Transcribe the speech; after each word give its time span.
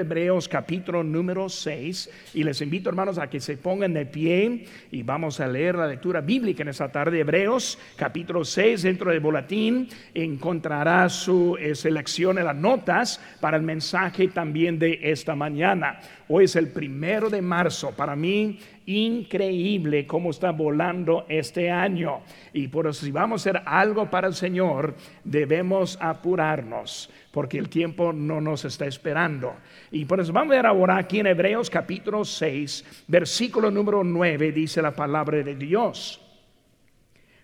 Hebreos 0.00 0.48
capítulo 0.48 1.04
número 1.04 1.48
6 1.48 2.10
y 2.34 2.42
les 2.42 2.60
invito 2.60 2.88
hermanos 2.88 3.18
a 3.18 3.28
que 3.28 3.40
se 3.40 3.56
pongan 3.56 3.92
de 3.92 4.06
pie 4.06 4.66
y 4.90 5.02
vamos 5.02 5.40
a 5.40 5.46
leer 5.46 5.76
la 5.76 5.86
lectura 5.86 6.20
bíblica 6.20 6.62
en 6.62 6.68
esta 6.68 6.90
tarde. 6.90 7.20
Hebreos 7.20 7.78
capítulo 7.96 8.44
6 8.44 8.82
dentro 8.82 9.10
del 9.10 9.20
boletín 9.20 9.88
encontrará 10.14 11.08
su 11.08 11.56
eh, 11.60 11.74
selección 11.74 12.38
en 12.38 12.46
las 12.46 12.56
notas 12.56 13.20
para 13.40 13.56
el 13.56 13.62
mensaje 13.62 14.28
también 14.28 14.78
de 14.78 14.98
esta 15.02 15.34
mañana. 15.34 16.00
Hoy 16.28 16.44
es 16.44 16.56
el 16.56 16.68
primero 16.68 17.28
de 17.28 17.42
marzo. 17.42 17.90
Para 17.90 18.16
mí 18.16 18.58
increíble 18.90 20.06
cómo 20.06 20.30
está 20.30 20.50
volando 20.50 21.24
este 21.28 21.70
año. 21.70 22.22
Y 22.52 22.68
por 22.68 22.88
eso 22.88 23.04
si 23.04 23.12
vamos 23.12 23.46
a 23.46 23.50
hacer 23.50 23.62
algo 23.64 24.10
para 24.10 24.26
el 24.26 24.34
Señor, 24.34 24.96
debemos 25.22 25.96
apurarnos, 26.00 27.08
porque 27.30 27.58
el 27.58 27.68
tiempo 27.68 28.12
no 28.12 28.40
nos 28.40 28.64
está 28.64 28.86
esperando. 28.86 29.54
Y 29.92 30.04
por 30.04 30.20
eso 30.20 30.32
vamos 30.32 30.52
a 30.52 30.56
ver 30.56 30.66
ahora 30.66 30.96
aquí 30.96 31.20
en 31.20 31.28
Hebreos 31.28 31.70
capítulo 31.70 32.24
6, 32.24 33.04
versículo 33.06 33.70
número 33.70 34.02
9, 34.02 34.50
dice 34.52 34.82
la 34.82 34.94
palabra 34.94 35.42
de 35.42 35.54
Dios. 35.54 36.20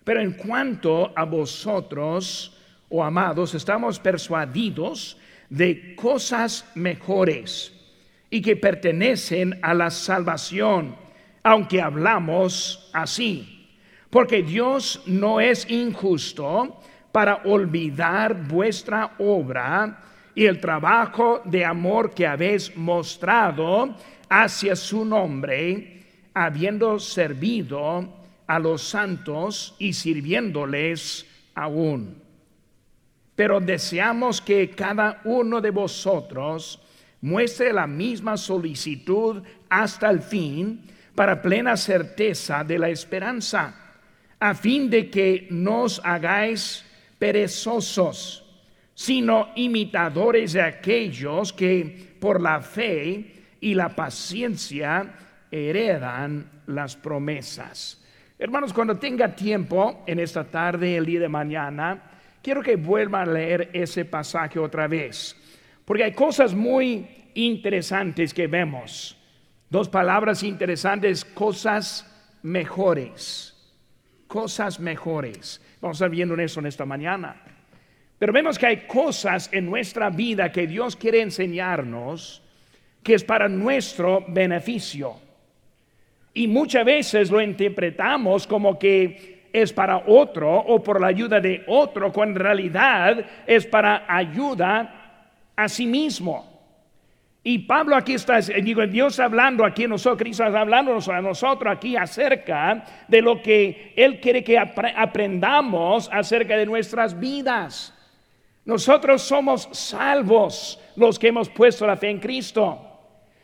Pero 0.03 0.21
en 0.21 0.33
cuanto 0.33 1.11
a 1.15 1.23
vosotros, 1.23 2.57
oh 2.89 3.03
amados, 3.03 3.55
estamos 3.55 3.99
persuadidos 3.99 5.17
de 5.49 5.95
cosas 5.95 6.69
mejores 6.75 7.73
y 8.29 8.41
que 8.41 8.57
pertenecen 8.57 9.59
a 9.61 9.73
la 9.73 9.89
salvación 9.89 11.06
aunque 11.47 11.81
hablamos 11.81 12.89
así. 12.91 13.69
Porque 14.09 14.43
Dios 14.43 15.01
no 15.05 15.39
es 15.39 15.69
injusto 15.69 16.81
para 17.13 17.37
olvidar 17.45 18.47
vuestra 18.47 19.13
obra 19.17 20.03
y 20.35 20.45
el 20.45 20.59
trabajo 20.59 21.41
de 21.45 21.63
amor 21.63 22.13
que 22.13 22.27
habéis 22.27 22.75
mostrado 22.75 23.95
hacia 24.27 24.75
su 24.75 25.05
nombre, 25.05 26.03
habiendo 26.33 26.99
servido 26.99 28.13
a 28.45 28.59
los 28.59 28.81
santos 28.81 29.73
y 29.79 29.93
sirviéndoles 29.93 31.25
aún. 31.55 32.21
Pero 33.37 33.61
deseamos 33.61 34.41
que 34.41 34.69
cada 34.71 35.21
uno 35.23 35.61
de 35.61 35.71
vosotros 35.71 36.81
muestre 37.21 37.71
la 37.71 37.87
misma 37.87 38.35
solicitud 38.35 39.41
hasta 39.69 40.09
el 40.09 40.21
fin, 40.21 40.96
para 41.17 41.41
plena 41.41 41.75
certeza 41.75 42.63
de 42.63 42.77
la 42.77 42.89
esperanza, 42.89 43.73
a 44.39 44.53
fin 44.53 44.87
de 44.87 45.09
que 45.09 45.47
nos 45.49 45.99
hagáis 46.05 46.85
perezosos, 47.17 48.45
sino 48.93 49.49
imitadores 49.55 50.53
de 50.53 50.61
aquellos 50.61 51.53
que 51.53 52.15
por 52.19 52.39
la 52.39 52.61
fe 52.61 53.33
y 53.59 53.73
la 53.73 53.89
paciencia 53.89 55.11
heredan 55.49 56.51
las 56.67 56.95
promesas. 56.95 57.99
Hermanos, 58.37 58.71
cuando 58.71 58.99
tenga 58.99 59.35
tiempo 59.35 60.03
en 60.05 60.19
esta 60.19 60.43
tarde, 60.43 60.97
el 60.97 61.05
día 61.07 61.21
de 61.21 61.29
mañana, 61.29 62.11
quiero 62.43 62.61
que 62.61 62.75
vuelva 62.75 63.23
a 63.23 63.25
leer 63.25 63.71
ese 63.73 64.05
pasaje 64.05 64.59
otra 64.59 64.87
vez, 64.87 65.35
porque 65.83 66.03
hay 66.03 66.13
cosas 66.13 66.53
muy 66.53 67.07
interesantes 67.33 68.35
que 68.35 68.45
vemos. 68.45 69.17
Dos 69.69 69.89
palabras 69.89 70.43
interesantes, 70.43 71.25
cosas 71.25 72.05
mejores. 72.41 73.53
Cosas 74.27 74.79
mejores. 74.79 75.61
Vamos 75.81 75.95
a 75.95 76.05
estar 76.05 76.09
viendo 76.09 76.35
eso 76.35 76.59
en 76.59 76.67
esta 76.67 76.85
mañana. 76.85 77.35
Pero 78.17 78.33
vemos 78.33 78.57
que 78.57 78.65
hay 78.65 78.87
cosas 78.87 79.49
en 79.51 79.65
nuestra 79.65 80.09
vida 80.09 80.51
que 80.51 80.67
Dios 80.67 80.95
quiere 80.95 81.21
enseñarnos 81.21 82.41
que 83.03 83.13
es 83.13 83.23
para 83.23 83.47
nuestro 83.47 84.25
beneficio. 84.27 85.15
Y 86.33 86.47
muchas 86.47 86.83
veces 86.83 87.31
lo 87.31 87.41
interpretamos 87.41 88.45
como 88.45 88.77
que 88.77 89.47
es 89.53 89.71
para 89.71 90.03
otro 90.07 90.53
o 90.53 90.83
por 90.83 90.99
la 90.99 91.07
ayuda 91.07 91.39
de 91.39 91.63
otro, 91.67 92.11
cuando 92.11 92.39
en 92.39 92.45
realidad 92.45 93.25
es 93.45 93.65
para 93.65 94.05
ayuda 94.07 95.23
a 95.55 95.69
sí 95.69 95.87
mismo. 95.87 96.46
Y 97.49 97.59
Pablo 97.59 97.95
aquí 97.95 98.15
está, 98.15 98.41
digo, 98.41 98.85
Dios 98.87 99.21
hablando 99.21 99.63
aquí 99.63 99.85
a 99.85 99.87
nosotros, 99.87 100.19
Cristo 100.19 100.43
hablando 100.43 100.99
a 101.09 101.21
nosotros 101.21 101.73
aquí 101.73 101.95
acerca 101.95 102.83
de 103.07 103.21
lo 103.21 103.41
que 103.41 103.93
Él 103.95 104.19
quiere 104.19 104.43
que 104.43 104.59
aprendamos 104.59 106.09
acerca 106.11 106.57
de 106.57 106.65
nuestras 106.65 107.17
vidas. 107.17 107.93
Nosotros 108.65 109.21
somos 109.21 109.69
salvos 109.71 110.77
los 110.97 111.17
que 111.17 111.29
hemos 111.29 111.47
puesto 111.47 111.87
la 111.87 111.95
fe 111.95 112.09
en 112.09 112.19
Cristo. 112.19 112.85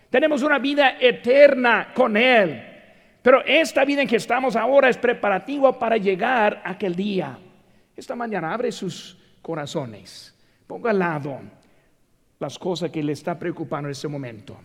Tenemos 0.09 0.43
una 0.43 0.59
vida 0.59 0.97
eterna 0.99 1.93
con 1.93 2.17
Él. 2.17 2.61
Pero 3.21 3.41
esta 3.45 3.85
vida 3.85 4.01
en 4.01 4.09
que 4.09 4.17
estamos 4.17 4.57
ahora 4.57 4.89
es 4.89 4.97
preparativo 4.97 5.79
para 5.79 5.95
llegar 5.95 6.61
a 6.65 6.71
aquel 6.71 6.93
día. 6.93 7.39
Esta 7.95 8.17
mañana 8.17 8.53
abre 8.53 8.69
sus 8.73 9.17
corazones. 9.41 10.37
Ponga 10.67 10.89
al 10.89 10.99
lado 10.99 11.62
las 12.43 12.59
cosas 12.59 12.91
que 12.91 13.01
le 13.01 13.13
está 13.13 13.39
preocupando 13.39 13.87
en 13.87 13.93
este 13.93 14.09
momento. 14.09 14.59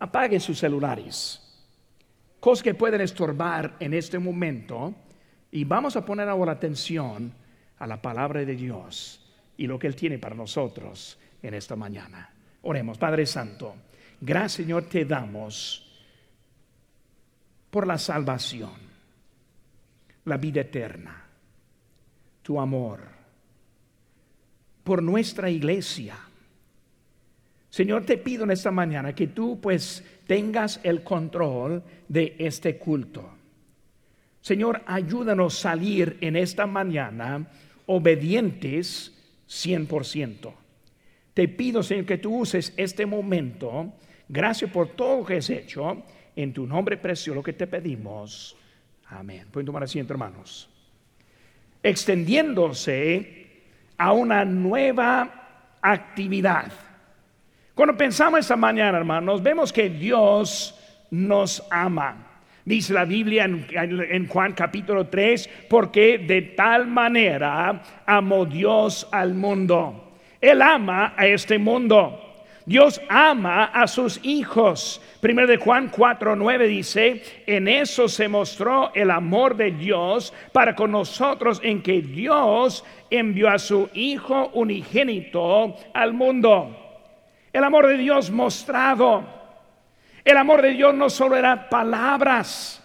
Apague 0.00 0.40
sus 0.40 0.58
celulares, 0.58 1.40
cosas 2.40 2.62
que 2.62 2.74
pueden 2.74 3.02
estorbar 3.02 3.76
en 3.78 3.92
este 3.92 4.18
momento, 4.18 4.94
y 5.50 5.64
vamos 5.64 5.94
a 5.94 6.04
poner 6.04 6.28
ahora 6.28 6.52
atención 6.52 7.32
a 7.78 7.86
la 7.86 8.00
palabra 8.00 8.44
de 8.44 8.56
Dios 8.56 9.20
y 9.56 9.66
lo 9.66 9.78
que 9.78 9.86
Él 9.86 9.94
tiene 9.94 10.18
para 10.18 10.34
nosotros 10.34 11.18
en 11.42 11.54
esta 11.54 11.76
mañana. 11.76 12.32
Oremos, 12.62 12.96
Padre 12.96 13.26
Santo, 13.26 13.76
gracias 14.20 14.52
Señor 14.52 14.88
te 14.88 15.04
damos 15.04 15.82
por 17.70 17.86
la 17.86 17.98
salvación, 17.98 18.72
la 20.24 20.38
vida 20.38 20.62
eterna, 20.62 21.24
tu 22.42 22.58
amor, 22.58 23.00
por 24.82 25.02
nuestra 25.02 25.50
iglesia 25.50 26.16
Señor, 27.74 28.06
te 28.06 28.18
pido 28.18 28.44
en 28.44 28.52
esta 28.52 28.70
mañana 28.70 29.16
que 29.16 29.26
tú 29.26 29.60
pues 29.60 30.04
tengas 30.28 30.78
el 30.84 31.02
control 31.02 31.82
de 32.06 32.36
este 32.38 32.76
culto. 32.76 33.28
Señor, 34.40 34.82
ayúdanos 34.86 35.58
a 35.58 35.70
salir 35.70 36.16
en 36.20 36.36
esta 36.36 36.68
mañana 36.68 37.48
obedientes 37.86 39.12
100%. 39.48 40.52
Te 41.34 41.48
pido, 41.48 41.82
Señor, 41.82 42.04
que 42.04 42.18
tú 42.18 42.42
uses 42.42 42.72
este 42.76 43.06
momento. 43.06 43.94
Gracias 44.28 44.70
por 44.70 44.90
todo 44.90 45.18
lo 45.18 45.24
que 45.24 45.38
has 45.38 45.50
hecho. 45.50 46.04
En 46.36 46.52
tu 46.52 46.68
nombre 46.68 46.96
precioso 46.96 47.42
que 47.42 47.54
te 47.54 47.66
pedimos. 47.66 48.56
Amén. 49.06 49.48
Pueden 49.50 49.66
tomar 49.66 49.82
asiento, 49.82 50.12
hermanos. 50.12 50.70
Extendiéndose 51.82 53.46
a 53.98 54.12
una 54.12 54.44
nueva 54.44 55.78
actividad. 55.82 56.70
Cuando 57.74 57.96
pensamos 57.96 58.38
esta 58.38 58.54
mañana, 58.54 58.98
hermanos, 58.98 59.42
vemos 59.42 59.72
que 59.72 59.90
Dios 59.90 60.78
nos 61.10 61.66
ama. 61.70 62.40
Dice 62.64 62.94
la 62.94 63.04
Biblia 63.04 63.44
en, 63.44 64.28
Juan 64.28 64.52
capítulo 64.52 65.08
3, 65.08 65.50
porque 65.68 66.18
de 66.18 66.42
tal 66.42 66.86
manera 66.86 67.82
amó 68.06 68.46
Dios 68.46 69.08
al 69.10 69.34
mundo. 69.34 70.12
Él 70.40 70.62
ama 70.62 71.14
a 71.16 71.26
este 71.26 71.58
mundo. 71.58 72.20
Dios 72.64 73.00
ama 73.08 73.64
a 73.64 73.88
sus 73.88 74.20
hijos. 74.22 75.02
Primero 75.20 75.48
de 75.48 75.56
Juan 75.56 75.90
4, 75.94 76.36
9 76.36 76.68
dice, 76.68 77.22
en 77.44 77.66
eso 77.66 78.06
se 78.08 78.28
mostró 78.28 78.92
el 78.94 79.10
amor 79.10 79.56
de 79.56 79.72
Dios 79.72 80.32
para 80.52 80.76
con 80.76 80.92
nosotros 80.92 81.60
en 81.62 81.82
que 81.82 82.00
Dios 82.00 82.84
envió 83.10 83.50
a 83.50 83.58
su 83.58 83.90
Hijo 83.94 84.50
unigénito 84.54 85.74
al 85.92 86.14
mundo 86.14 86.83
el 87.54 87.62
amor 87.62 87.86
de 87.86 87.96
Dios 87.96 88.30
mostrado. 88.30 89.24
El 90.24 90.36
amor 90.36 90.60
de 90.60 90.70
Dios 90.70 90.92
no 90.92 91.08
solo 91.08 91.36
era 91.36 91.68
palabras, 91.68 92.82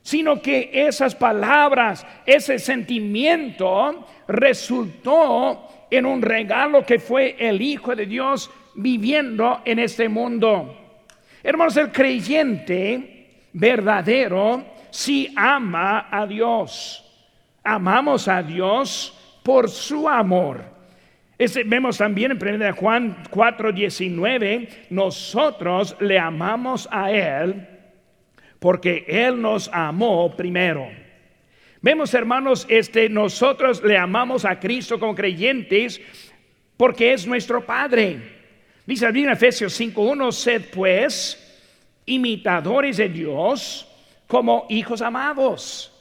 sino 0.00 0.40
que 0.40 0.70
esas 0.72 1.14
palabras, 1.14 2.06
ese 2.24 2.58
sentimiento 2.58 4.06
resultó 4.26 5.68
en 5.90 6.06
un 6.06 6.22
regalo 6.22 6.86
que 6.86 6.98
fue 6.98 7.36
el 7.38 7.60
Hijo 7.60 7.94
de 7.94 8.06
Dios 8.06 8.50
viviendo 8.74 9.60
en 9.66 9.78
este 9.78 10.08
mundo. 10.08 10.74
Hermanos, 11.42 11.76
el 11.76 11.92
creyente 11.92 13.48
verdadero 13.52 14.64
sí 14.88 15.34
ama 15.36 16.08
a 16.10 16.26
Dios. 16.26 17.04
Amamos 17.62 18.26
a 18.26 18.42
Dios 18.42 19.38
por 19.42 19.68
su 19.68 20.08
amor 20.08 20.72
vemos 21.64 21.98
también 21.98 22.32
en 22.32 22.38
1 22.38 22.72
Juan 22.74 23.16
4:19, 23.30 24.68
nosotros 24.90 25.96
le 26.00 26.18
amamos 26.18 26.88
a 26.90 27.10
Él 27.10 27.68
porque 28.58 29.04
Él 29.08 29.40
nos 29.40 29.68
amó 29.72 30.36
primero. 30.36 30.88
Vemos, 31.80 32.14
hermanos, 32.14 32.64
este, 32.68 33.08
nosotros 33.08 33.82
le 33.82 33.98
amamos 33.98 34.44
a 34.44 34.60
Cristo 34.60 35.00
como 35.00 35.16
creyentes 35.16 36.00
porque 36.76 37.12
es 37.12 37.26
nuestro 37.26 37.66
Padre. 37.66 38.20
Dice 38.86 39.06
en 39.06 39.30
Efesios 39.30 39.80
5.1, 39.80 40.32
sed 40.32 40.62
pues 40.72 41.38
imitadores 42.06 42.96
de 42.96 43.08
Dios 43.08 43.88
como 44.26 44.66
hijos 44.68 45.02
amados. 45.02 45.91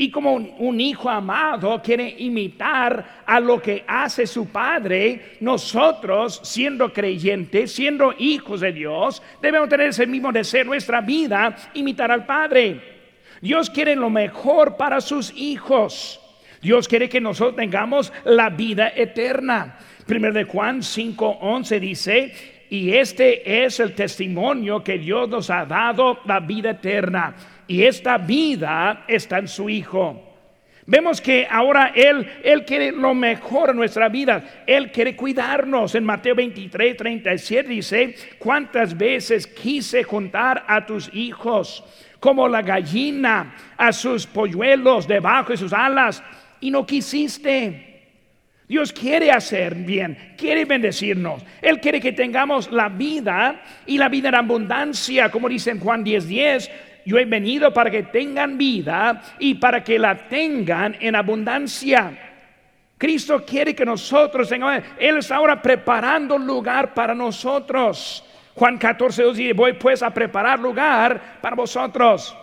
Y 0.00 0.12
como 0.12 0.34
un, 0.34 0.80
hijo 0.80 1.10
amado 1.10 1.82
quiere 1.82 2.08
imitar 2.18 3.24
a 3.26 3.40
lo 3.40 3.60
que 3.60 3.82
hace 3.84 4.28
su 4.28 4.46
padre, 4.46 5.38
nosotros, 5.40 6.40
siendo 6.44 6.92
creyentes, 6.92 7.72
siendo 7.72 8.14
hijos 8.16 8.60
de 8.60 8.70
Dios, 8.70 9.20
debemos 9.42 9.68
tener 9.68 9.88
ese 9.88 10.06
mismo 10.06 10.30
deseo 10.30 10.60
en 10.60 10.68
nuestra 10.68 11.00
vida, 11.00 11.56
imitar 11.74 12.12
al 12.12 12.24
Padre. 12.24 12.80
Dios 13.40 13.70
quiere 13.70 13.96
lo 13.96 14.08
mejor 14.08 14.76
para 14.76 15.00
sus 15.00 15.32
hijos. 15.34 16.20
Dios 16.62 16.86
quiere 16.86 17.08
que 17.08 17.20
nosotros 17.20 17.56
tengamos 17.56 18.12
la 18.24 18.50
vida 18.50 18.92
eterna. 18.94 19.80
Primero 20.06 20.32
de 20.32 20.44
Juan 20.44 20.80
5:11 20.80 21.80
dice, 21.80 22.32
y 22.70 22.92
este 22.92 23.64
es 23.64 23.80
el 23.80 23.96
testimonio 23.96 24.84
que 24.84 24.96
Dios 24.96 25.28
nos 25.28 25.50
ha 25.50 25.66
dado, 25.66 26.20
la 26.24 26.38
vida 26.38 26.70
eterna. 26.70 27.34
Y 27.68 27.84
esta 27.84 28.18
vida 28.18 29.04
está 29.06 29.38
en 29.38 29.46
su 29.46 29.68
Hijo. 29.68 30.24
Vemos 30.86 31.20
que 31.20 31.46
ahora 31.50 31.92
Él, 31.94 32.26
Él 32.42 32.64
quiere 32.64 32.92
lo 32.92 33.14
mejor 33.14 33.68
en 33.68 33.76
nuestra 33.76 34.08
vida. 34.08 34.62
Él 34.66 34.90
quiere 34.90 35.14
cuidarnos. 35.14 35.94
En 35.94 36.02
Mateo 36.02 36.34
23, 36.34 36.96
37 36.96 37.68
dice, 37.68 38.14
¿cuántas 38.38 38.96
veces 38.96 39.46
quise 39.46 40.02
juntar 40.02 40.64
a 40.66 40.86
tus 40.86 41.10
hijos 41.12 41.84
como 42.18 42.48
la 42.48 42.62
gallina 42.62 43.54
a 43.76 43.92
sus 43.92 44.26
polluelos 44.26 45.06
debajo 45.06 45.50
de 45.50 45.58
sus 45.58 45.74
alas 45.74 46.22
y 46.58 46.70
no 46.70 46.86
quisiste? 46.86 47.84
Dios 48.66 48.90
quiere 48.90 49.30
hacer 49.30 49.74
bien, 49.74 50.34
quiere 50.38 50.64
bendecirnos. 50.64 51.42
Él 51.60 51.80
quiere 51.80 52.00
que 52.00 52.12
tengamos 52.12 52.72
la 52.72 52.88
vida 52.88 53.62
y 53.86 53.98
la 53.98 54.08
vida 54.08 54.30
en 54.30 54.36
abundancia, 54.36 55.30
como 55.30 55.50
dice 55.50 55.70
en 55.70 55.80
Juan 55.80 56.02
10:10. 56.02 56.26
10, 56.28 56.70
yo 57.08 57.16
he 57.16 57.24
venido 57.24 57.72
para 57.72 57.90
que 57.90 58.02
tengan 58.02 58.58
vida 58.58 59.22
y 59.38 59.54
para 59.54 59.82
que 59.82 59.98
la 59.98 60.28
tengan 60.28 60.94
en 61.00 61.16
abundancia. 61.16 62.12
Cristo 62.98 63.42
quiere 63.46 63.74
que 63.74 63.86
nosotros 63.86 64.46
tengamos, 64.46 64.82
Él 64.98 65.16
está 65.16 65.36
ahora 65.36 65.62
preparando 65.62 66.36
lugar 66.36 66.92
para 66.92 67.14
nosotros. 67.14 68.22
Juan 68.54 68.76
14, 68.76 69.24
dice, 69.32 69.54
voy 69.54 69.72
pues 69.72 70.02
a 70.02 70.12
preparar 70.12 70.60
lugar 70.60 71.38
para 71.40 71.56
vosotros. 71.56 72.36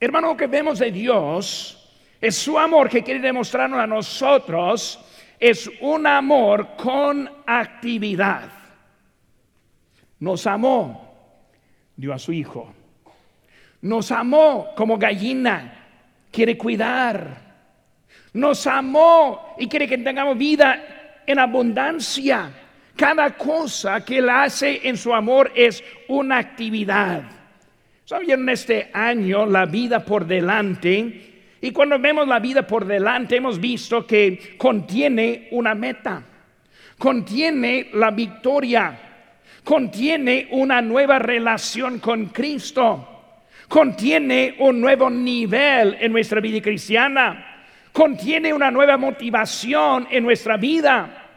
Hermano, 0.00 0.28
lo 0.28 0.36
que 0.38 0.46
vemos 0.46 0.78
de 0.78 0.90
Dios 0.90 1.94
es 2.18 2.34
su 2.34 2.58
amor 2.58 2.88
que 2.88 3.02
quiere 3.02 3.20
demostrarnos 3.20 3.78
a 3.78 3.86
nosotros 3.86 4.98
es 5.38 5.70
un 5.82 6.06
amor 6.06 6.76
con 6.78 7.28
actividad. 7.44 8.48
Nos 10.18 10.46
amó, 10.46 11.14
dio 11.94 12.14
a 12.14 12.18
su 12.18 12.32
Hijo. 12.32 12.72
Nos 13.82 14.10
amó 14.10 14.72
como 14.76 14.96
gallina, 14.96 15.74
quiere 16.30 16.56
cuidar. 16.56 17.42
Nos 18.32 18.66
amó 18.66 19.54
y 19.58 19.68
quiere 19.68 19.86
que 19.86 19.98
tengamos 19.98 20.38
vida 20.38 21.20
en 21.26 21.38
abundancia. 21.38 22.50
Cada 22.96 23.36
cosa 23.36 24.04
que 24.04 24.18
Él 24.18 24.30
hace 24.30 24.80
en 24.88 24.96
su 24.96 25.14
amor 25.14 25.52
es 25.54 25.82
una 26.08 26.38
actividad. 26.38 27.22
¿Saben 28.04 28.48
este 28.48 28.90
año 28.92 29.46
la 29.46 29.66
vida 29.66 30.04
por 30.04 30.26
delante? 30.26 31.32
Y 31.60 31.70
cuando 31.70 31.98
vemos 31.98 32.26
la 32.26 32.40
vida 32.40 32.66
por 32.66 32.84
delante, 32.84 33.36
hemos 33.36 33.60
visto 33.60 34.06
que 34.06 34.56
contiene 34.58 35.48
una 35.52 35.74
meta, 35.74 36.22
contiene 36.98 37.88
la 37.94 38.10
victoria, 38.10 38.98
contiene 39.62 40.48
una 40.50 40.82
nueva 40.82 41.18
relación 41.18 42.00
con 42.00 42.26
Cristo, 42.26 43.11
contiene 43.68 44.56
un 44.58 44.80
nuevo 44.80 45.08
nivel 45.10 45.96
en 46.00 46.12
nuestra 46.12 46.40
vida 46.40 46.60
cristiana, 46.60 47.64
contiene 47.92 48.52
una 48.52 48.70
nueva 48.70 48.96
motivación 48.96 50.06
en 50.10 50.24
nuestra 50.24 50.56
vida. 50.56 51.28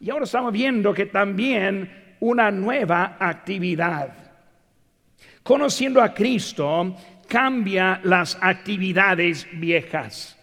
Y 0.00 0.10
ahora 0.10 0.24
estamos 0.24 0.52
viendo 0.52 0.92
que 0.92 1.06
también 1.06 2.16
una 2.20 2.50
nueva 2.50 3.16
actividad. 3.18 4.14
Conociendo 5.42 6.00
a 6.00 6.14
Cristo, 6.14 6.96
cambia 7.28 8.00
las 8.04 8.38
actividades 8.40 9.46
viejas. 9.52 10.38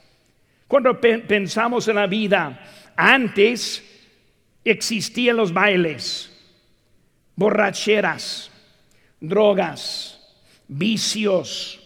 Cuando 0.68 1.00
pensamos 1.00 1.88
en 1.88 1.96
la 1.96 2.08
vida, 2.08 2.60
antes 2.96 3.84
existían 4.64 5.38
los 5.38 5.54
bailes, 5.54 6.32
borracheras, 7.36 8.52
drogas, 9.20 10.19
vicios, 10.70 11.82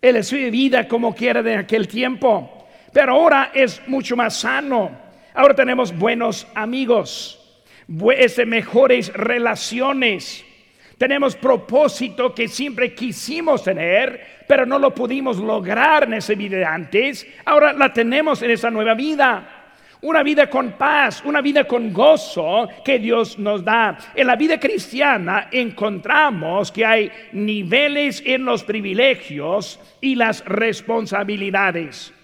estilo 0.00 0.44
de 0.44 0.50
vida 0.50 0.88
como 0.88 1.14
quiera 1.14 1.42
de 1.42 1.56
aquel 1.56 1.86
tiempo. 1.86 2.66
Pero 2.92 3.12
ahora 3.12 3.50
es 3.54 3.82
mucho 3.86 4.16
más 4.16 4.40
sano. 4.40 4.90
Ahora 5.34 5.54
tenemos 5.54 5.96
buenos 5.96 6.46
amigos, 6.54 7.38
este, 8.16 8.46
mejores 8.46 9.12
relaciones 9.12 10.46
tenemos 11.00 11.34
propósito 11.34 12.34
que 12.34 12.46
siempre 12.46 12.94
quisimos 12.94 13.64
tener, 13.64 14.44
pero 14.46 14.66
no 14.66 14.78
lo 14.78 14.94
pudimos 14.94 15.38
lograr 15.38 16.04
en 16.04 16.12
esa 16.12 16.34
vida 16.34 16.70
antes. 16.70 17.26
Ahora 17.46 17.72
la 17.72 17.90
tenemos 17.90 18.42
en 18.42 18.50
esa 18.50 18.70
nueva 18.70 18.92
vida. 18.92 19.59
Una 20.02 20.22
vida 20.22 20.48
con 20.48 20.72
paz, 20.72 21.22
una 21.26 21.42
vida 21.42 21.64
con 21.64 21.92
gozo 21.92 22.68
que 22.82 22.98
Dios 22.98 23.38
nos 23.38 23.62
da. 23.62 23.98
En 24.14 24.26
la 24.26 24.36
vida 24.36 24.58
cristiana 24.58 25.48
encontramos 25.52 26.72
que 26.72 26.86
hay 26.86 27.10
niveles 27.32 28.22
en 28.24 28.46
los 28.46 28.64
privilegios 28.64 29.78
y 30.00 30.14
las 30.14 30.42
responsabilidades. 30.46 32.14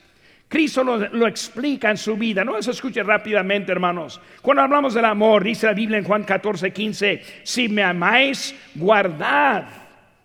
Cristo 0.49 0.84
lo, 0.84 1.26
explica 1.26 1.90
en 1.90 1.99
su 1.99 2.17
vida. 2.17 2.44
No 2.44 2.61
se 2.62 2.70
escuche 2.70 3.02
rápidamente, 3.02 3.73
hermanos. 3.73 4.20
Cuando 4.40 4.62
hablamos 4.62 4.94
del 4.94 5.05
amor, 5.05 5.44
dice 5.44 5.67
la 5.67 5.75
Biblia 5.75 5.99
en 5.99 6.05
Juan 6.05 6.23
14, 6.23 6.73
15, 6.73 7.23
si 7.43 7.69
me 7.69 7.82
amáis, 7.82 8.55
guardad 8.75 9.64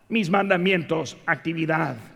mis 0.07 0.29
mandamientos, 0.29 1.17
actividad. 1.25 2.10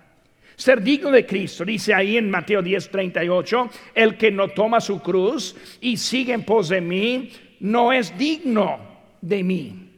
Ser 0.56 0.81
digno 0.81 1.12
de 1.12 1.25
Cristo, 1.25 1.66
dice 1.66 1.94
ahí 1.94 2.18
en 2.18 2.30
Mateo 2.30 2.62
10, 2.62 2.90
38, 2.90 3.69
el 3.94 4.18
que 4.18 4.31
no 4.31 4.48
toma 4.50 4.80
su 4.80 5.02
cruz 5.02 5.56
y 5.81 5.98
sigue 5.98 6.34
en 6.34 6.44
pos 6.44 6.69
de 6.69 6.81
mí, 6.81 7.31
no 7.60 7.92
es 7.92 8.18
digno 8.18 8.80
de 9.22 9.44
mí. 9.44 9.90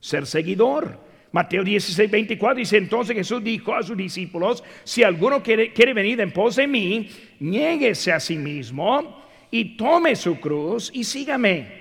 Ser 0.00 0.26
seguidor 0.26 0.98
Mateo 1.32 1.64
16, 1.64 2.10
24 2.10 2.58
dice, 2.58 2.76
entonces 2.76 3.16
Jesús 3.16 3.42
dijo 3.42 3.74
a 3.74 3.82
sus 3.82 3.96
discípulos, 3.96 4.62
si 4.84 5.02
alguno 5.02 5.42
quiere, 5.42 5.72
quiere 5.72 5.94
venir 5.94 6.20
en 6.20 6.30
pos 6.30 6.56
de 6.56 6.66
mí, 6.66 7.08
niéguese 7.40 8.12
a 8.12 8.20
sí 8.20 8.36
mismo 8.36 9.22
y 9.50 9.76
tome 9.76 10.14
su 10.14 10.38
cruz 10.38 10.90
y 10.92 11.04
sígame. 11.04 11.80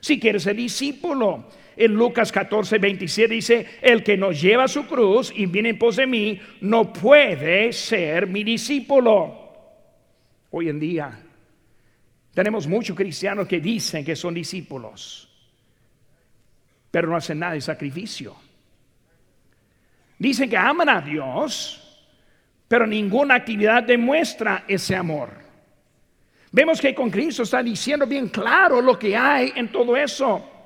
Si 0.00 0.18
quiere 0.18 0.40
ser 0.40 0.56
discípulo, 0.56 1.48
en 1.78 1.94
Lucas 1.94 2.32
14, 2.32 2.78
27 2.78 3.34
dice, 3.34 3.66
el 3.80 4.02
que 4.02 4.16
no 4.16 4.32
lleva 4.32 4.66
su 4.66 4.84
cruz 4.86 5.32
y 5.34 5.46
viene 5.46 5.70
en 5.70 5.78
pos 5.78 5.94
de 5.94 6.08
mí, 6.08 6.40
no 6.60 6.92
puede 6.92 7.72
ser 7.72 8.26
mi 8.26 8.42
discípulo. 8.42 9.52
Hoy 10.50 10.68
en 10.68 10.80
día 10.80 11.22
tenemos 12.34 12.66
muchos 12.66 12.96
cristianos 12.96 13.46
que 13.46 13.60
dicen 13.60 14.04
que 14.04 14.16
son 14.16 14.34
discípulos, 14.34 15.30
pero 16.90 17.08
no 17.08 17.16
hacen 17.16 17.38
nada 17.38 17.52
de 17.52 17.60
sacrificio. 17.60 18.34
Dicen 20.18 20.50
que 20.50 20.56
aman 20.56 20.88
a 20.88 21.00
Dios, 21.00 22.08
pero 22.66 22.88
ninguna 22.88 23.36
actividad 23.36 23.84
demuestra 23.84 24.64
ese 24.66 24.96
amor. 24.96 25.30
Vemos 26.50 26.80
que 26.80 26.92
con 26.92 27.08
Cristo 27.08 27.44
está 27.44 27.62
diciendo 27.62 28.04
bien 28.04 28.30
claro 28.30 28.80
lo 28.80 28.98
que 28.98 29.16
hay 29.16 29.52
en 29.54 29.70
todo 29.70 29.96
eso. 29.96 30.57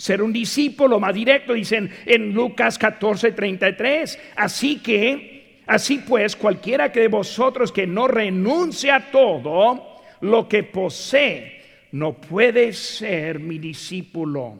Ser 0.00 0.22
un 0.22 0.32
discípulo 0.32 0.98
más 0.98 1.14
directo, 1.14 1.52
dicen 1.52 1.90
en 2.06 2.32
Lucas 2.32 2.78
14, 2.78 3.32
33. 3.32 4.18
Así 4.34 4.78
que, 4.78 5.60
así 5.66 5.98
pues, 5.98 6.36
cualquiera 6.36 6.90
que 6.90 7.00
de 7.00 7.08
vosotros 7.08 7.70
que 7.70 7.86
no 7.86 8.08
renuncie 8.08 8.90
a 8.90 9.10
todo 9.10 10.00
lo 10.22 10.48
que 10.48 10.62
posee, 10.62 11.60
no 11.92 12.14
puede 12.14 12.72
ser 12.72 13.40
mi 13.40 13.58
discípulo. 13.58 14.54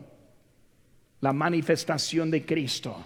La 1.21 1.33
manifestación 1.33 2.29
de 2.29 2.45
Cristo 2.45 3.03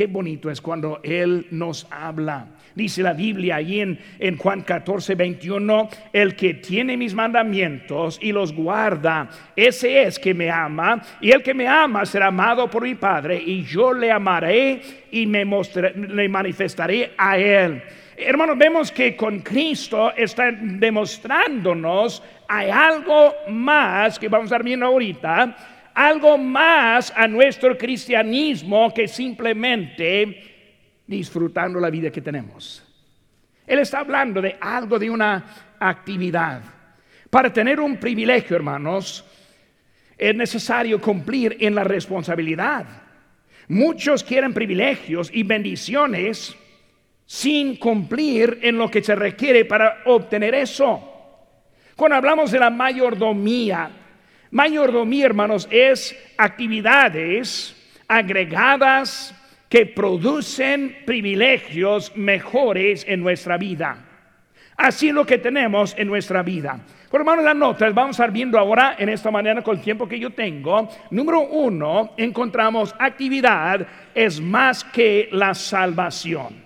Qué 0.00 0.06
bonito 0.06 0.50
es 0.50 0.62
cuando 0.62 1.00
Él 1.02 1.46
nos 1.50 1.86
habla. 1.90 2.46
Dice 2.74 3.02
la 3.02 3.12
Biblia 3.12 3.56
allí 3.56 3.80
en, 3.80 4.38
Juan 4.38 4.62
14, 4.62 5.14
21, 5.14 5.90
el 6.14 6.34
que 6.36 6.54
tiene 6.54 6.96
mis 6.96 7.12
mandamientos 7.12 8.18
y 8.22 8.32
los 8.32 8.54
guarda, 8.54 9.28
ese 9.54 10.04
es 10.04 10.18
que 10.18 10.32
me 10.32 10.50
ama, 10.50 11.02
y 11.20 11.32
el 11.32 11.42
que 11.42 11.52
me 11.52 11.68
ama 11.68 12.06
será 12.06 12.28
amado 12.28 12.70
por 12.70 12.84
mi 12.84 12.94
Padre, 12.94 13.42
y 13.44 13.62
yo 13.62 13.92
le 13.92 14.10
amaré 14.10 14.80
y 15.10 15.26
me 15.26 15.44
le 15.44 16.28
manifestaré 16.30 17.12
a 17.18 17.36
Él. 17.36 17.82
Hermanos, 18.16 18.56
vemos 18.56 18.90
que 18.90 19.14
con 19.14 19.40
Cristo 19.40 20.14
está 20.16 20.50
demostrándonos 20.50 22.22
hay 22.48 22.70
algo 22.70 23.34
más 23.50 24.18
que 24.18 24.28
vamos 24.28 24.44
a 24.44 24.46
estar 24.46 24.64
viendo 24.64 24.86
ahorita 24.86 25.56
algo 25.94 26.38
más 26.38 27.12
a 27.16 27.26
nuestro 27.26 27.76
cristianismo 27.76 28.92
que 28.92 29.08
simplemente 29.08 31.02
disfrutando 31.06 31.80
la 31.80 31.90
vida 31.90 32.10
que 32.10 32.20
tenemos. 32.20 32.82
Él 33.66 33.78
está 33.78 34.00
hablando 34.00 34.40
de 34.40 34.56
algo, 34.60 34.98
de 34.98 35.10
una 35.10 35.76
actividad. 35.78 36.62
Para 37.28 37.52
tener 37.52 37.80
un 37.80 37.96
privilegio, 37.98 38.56
hermanos, 38.56 39.24
es 40.16 40.34
necesario 40.34 41.00
cumplir 41.00 41.56
en 41.60 41.74
la 41.74 41.84
responsabilidad. 41.84 42.86
Muchos 43.68 44.24
quieren 44.24 44.52
privilegios 44.52 45.30
y 45.32 45.44
bendiciones 45.44 46.56
sin 47.24 47.76
cumplir 47.76 48.58
en 48.62 48.76
lo 48.76 48.90
que 48.90 49.02
se 49.02 49.14
requiere 49.14 49.64
para 49.64 50.02
obtener 50.06 50.54
eso. 50.54 51.00
Cuando 51.94 52.16
hablamos 52.16 52.50
de 52.50 52.58
la 52.58 52.70
mayordomía, 52.70 53.99
mayordomía, 54.50 55.26
hermanos, 55.26 55.68
es 55.70 56.16
actividades 56.36 57.76
agregadas 58.08 59.34
que 59.68 59.86
producen 59.86 60.96
privilegios 61.06 62.16
mejores 62.16 63.04
en 63.08 63.20
nuestra 63.20 63.56
vida. 63.56 64.04
Así 64.76 65.08
es 65.08 65.14
lo 65.14 65.24
que 65.24 65.38
tenemos 65.38 65.94
en 65.96 66.08
nuestra 66.08 66.42
vida. 66.42 66.80
Por 67.10 67.20
hermanos, 67.20 67.44
las 67.44 67.56
notas 67.56 67.92
vamos 67.92 68.18
a 68.18 68.22
estar 68.22 68.32
viendo 68.32 68.58
ahora 68.58 68.96
en 68.98 69.08
esta 69.08 69.30
mañana 69.30 69.62
con 69.62 69.76
el 69.76 69.82
tiempo 69.82 70.08
que 70.08 70.18
yo 70.18 70.30
tengo. 70.30 70.88
Número 71.10 71.40
uno, 71.40 72.12
encontramos 72.16 72.94
actividad 72.98 73.86
es 74.14 74.40
más 74.40 74.84
que 74.84 75.28
la 75.32 75.54
salvación. 75.54 76.64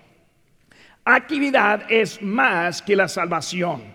Actividad 1.03 1.83
es 1.89 2.21
más 2.21 2.81
que 2.81 2.95
la 2.95 3.07
salvación. 3.07 3.94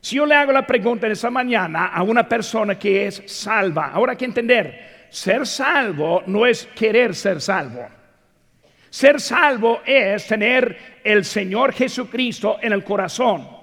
Si 0.00 0.16
yo 0.16 0.26
le 0.26 0.34
hago 0.34 0.52
la 0.52 0.66
pregunta 0.66 1.06
en 1.06 1.12
esta 1.12 1.30
mañana 1.30 1.86
a 1.86 2.02
una 2.02 2.28
persona 2.28 2.78
que 2.78 3.06
es 3.06 3.22
salva, 3.26 3.90
ahora 3.92 4.12
hay 4.12 4.18
que 4.18 4.24
entender, 4.24 5.06
ser 5.10 5.46
salvo 5.46 6.22
no 6.26 6.46
es 6.46 6.66
querer 6.74 7.14
ser 7.14 7.40
salvo. 7.40 7.86
Ser 8.90 9.20
salvo 9.20 9.82
es 9.84 10.26
tener 10.26 11.00
el 11.04 11.24
Señor 11.24 11.72
Jesucristo 11.72 12.58
en 12.62 12.72
el 12.72 12.84
corazón 12.84 13.58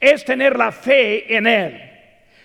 es 0.00 0.24
tener 0.24 0.56
la 0.56 0.72
fe 0.72 1.34
en 1.34 1.46
Él. 1.46 1.82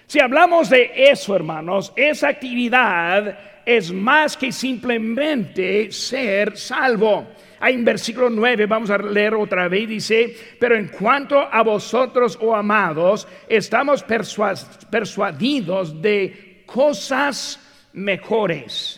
Si 0.07 0.19
hablamos 0.19 0.69
de 0.69 0.91
eso, 0.95 1.35
hermanos, 1.35 1.93
esa 1.95 2.29
actividad 2.29 3.37
es 3.65 3.91
más 3.91 4.35
que 4.35 4.51
simplemente 4.51 5.91
ser 5.91 6.57
salvo. 6.57 7.27
Hay 7.63 7.75
en 7.75 7.85
versículo 7.85 8.29
9, 8.31 8.65
vamos 8.65 8.89
a 8.89 8.97
leer 8.97 9.35
otra 9.35 9.67
vez, 9.67 9.87
dice, 9.87 10.35
pero 10.59 10.75
en 10.75 10.87
cuanto 10.87 11.39
a 11.39 11.61
vosotros, 11.61 12.37
oh 12.41 12.55
amados, 12.55 13.27
estamos 13.47 14.03
persuadidos 14.89 16.01
de 16.01 16.63
cosas 16.65 17.87
mejores. 17.93 18.97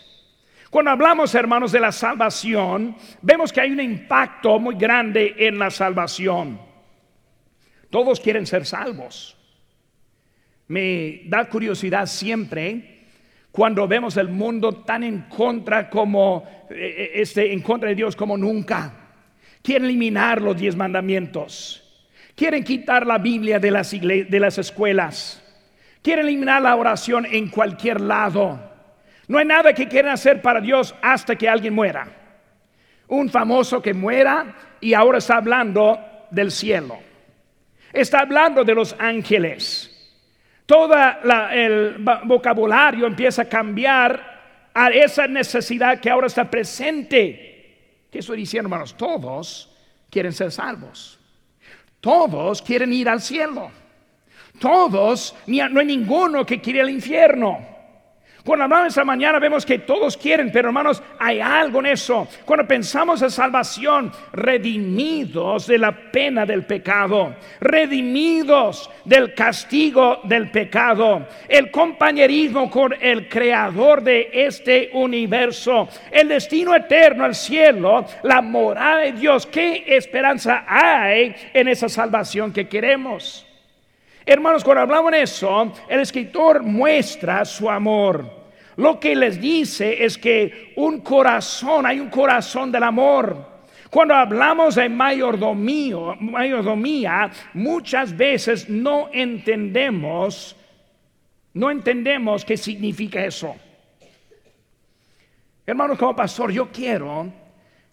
Cuando 0.70 0.92
hablamos, 0.92 1.36
hermanos, 1.36 1.74
de 1.74 1.82
la 1.82 1.92
salvación, 1.92 2.96
vemos 3.22 3.52
que 3.52 3.60
hay 3.60 3.72
un 3.72 3.82
impacto 3.82 4.58
muy 4.60 4.76
grande 4.76 5.36
en 5.38 5.60
la 5.60 5.70
salvación. 5.70 6.60
Todos 7.90 8.20
quieren 8.22 8.48
ser 8.48 8.66
salvos. 8.66 9.38
Me 10.68 11.24
da 11.26 11.50
curiosidad 11.50 12.06
siempre 12.06 12.93
cuando 13.54 13.88
vemos 13.88 14.18
el 14.18 14.30
mundo 14.30 14.72
tan 14.78 15.04
en 15.04 15.22
contra 15.30 15.88
como 15.88 16.44
eh, 16.72 16.96
eh, 16.98 17.12
este 17.14 17.54
en 17.54 17.62
contra 17.62 17.90
de 17.90 17.94
Dios 17.94 18.16
como 18.16 18.36
nunca. 18.36 18.92
Quieren 19.62 19.86
eliminar 19.86 20.42
los 20.42 20.58
diez 20.58 20.76
mandamientos. 20.76 21.80
Quieren 22.36 22.64
quitar 22.64 23.06
la 23.06 23.20
Biblia 23.20 23.60
de 23.60 23.70
las, 23.70 23.92
de 23.92 24.40
las 24.40 24.58
escuelas. 24.58 25.40
Quieren 26.02 26.26
eliminar 26.26 26.64
la 26.64 26.76
oración 26.76 27.28
en 27.28 27.48
cualquier 27.50 28.02
lado. 28.02 28.60
No 29.28 29.38
hay 29.38 29.46
nada 29.46 29.72
que 29.72 29.88
quieran 29.88 30.14
hacer 30.14 30.42
para 30.42 30.60
Dios 30.60 30.96
hasta 31.04 31.36
que 31.36 31.48
alguien 31.48 31.76
muera. 31.76 32.08
Un 33.08 33.30
famoso 33.30 33.84
que 33.84 33.94
muera 33.94 34.56
y 34.82 34.96
ahora 34.96 35.20
está 35.20 35.38
hablando 35.38 36.00
del 36.32 36.50
cielo. 36.50 36.98
Está 37.94 38.22
hablando 38.22 38.64
de 38.64 38.74
los 38.74 38.96
ángeles. 38.98 39.93
Todo 40.74 40.96
el 41.52 42.04
vocabulario 42.24 43.06
empieza 43.06 43.44
a 43.44 43.46
cambiar 43.46 44.72
a 44.74 44.90
esa 44.90 45.28
necesidad 45.28 46.00
que 46.00 46.10
ahora 46.10 46.26
está 46.26 46.50
presente. 46.50 48.08
¿Qué 48.10 48.18
estoy 48.18 48.38
diciendo, 48.38 48.66
hermanos? 48.66 48.98
Todos 48.98 49.70
quieren 50.10 50.34
ser 50.34 50.52
salvos. 50.52 51.20
Todos 52.02 52.60
quieren 52.64 52.92
ir 52.92 53.08
al 53.08 53.22
cielo. 53.22 53.70
Todos, 54.60 55.36
no 55.46 55.80
hay 55.80 55.86
ninguno 55.86 56.44
que 56.44 56.60
quiere 56.60 56.80
el 56.80 56.90
infierno. 56.90 57.73
Cuando 58.44 58.66
hablamos 58.66 58.90
esta 58.90 59.06
mañana 59.06 59.40
vemos 59.40 59.66
que 59.66 59.80
todos 59.80 60.18
quieren, 60.18 60.52
pero 60.52 60.68
hermanos, 60.68 61.02
hay 61.18 61.40
algo 61.40 61.80
en 61.80 61.86
eso. 61.86 62.28
Cuando 62.44 62.68
pensamos 62.68 63.22
en 63.22 63.32
salvación, 63.32 64.12
redimidos 64.34 65.66
de 65.66 65.78
la 65.78 66.12
pena 66.12 66.46
del 66.46 66.66
pecado, 66.66 67.38
redimidos 67.62 68.90
del 69.06 69.34
castigo 69.34 70.20
del 70.26 70.52
pecado, 70.52 71.26
el 71.48 71.72
compañerismo 71.72 72.70
con 72.70 72.94
el 73.00 73.30
creador 73.30 74.04
de 74.04 74.30
este 74.34 74.90
universo, 74.92 75.88
el 76.12 76.28
destino 76.28 76.76
eterno 76.76 77.24
al 77.24 77.36
cielo, 77.36 78.06
la 78.24 78.42
morada 78.42 78.98
de 78.98 79.14
Dios, 79.14 79.46
¿qué 79.46 79.86
esperanza 79.88 80.66
hay 80.68 81.34
en 81.54 81.70
esa 81.70 81.88
salvación 81.88 82.52
que 82.52 82.68
queremos? 82.68 83.46
Hermanos, 84.26 84.64
cuando 84.64 84.82
hablamos 84.82 85.12
de 85.12 85.22
eso, 85.24 85.74
el 85.90 86.00
escritor 86.00 86.64
muestra 86.64 87.44
su 87.44 87.70
amor. 87.70 88.44
Lo 88.78 89.00
que 89.00 89.16
les 89.16 89.40
dice 89.40 90.04
es 90.04 90.18
que 90.18 90.74
un 90.78 91.02
corazón, 91.02 91.86
hay 91.86 92.00
un 92.00 92.10
corazón 92.10 92.72
del 92.72 92.84
amor. 92.84 93.54
Cuando 93.90 94.16
hablamos 94.16 94.76
de 94.76 94.90
mayordomía, 94.90 96.16
mayordomía, 96.20 97.30
muchas 97.54 98.16
veces 98.16 98.68
no 98.68 99.10
entendemos, 99.14 100.56
no 101.54 101.70
entendemos 101.70 102.44
qué 102.44 102.58
significa 102.58 103.24
eso. 103.24 103.56
Hermanos, 105.66 106.00
como 106.00 106.16
pastor, 106.16 106.52
yo 106.52 106.72
quiero 106.72 107.32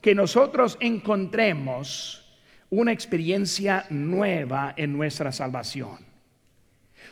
que 0.00 0.14
nosotros 0.14 0.78
encontremos 0.80 2.26
una 2.70 2.92
experiencia 2.92 3.84
nueva 3.90 4.72
en 4.76 4.96
nuestra 4.96 5.32
salvación. 5.32 6.09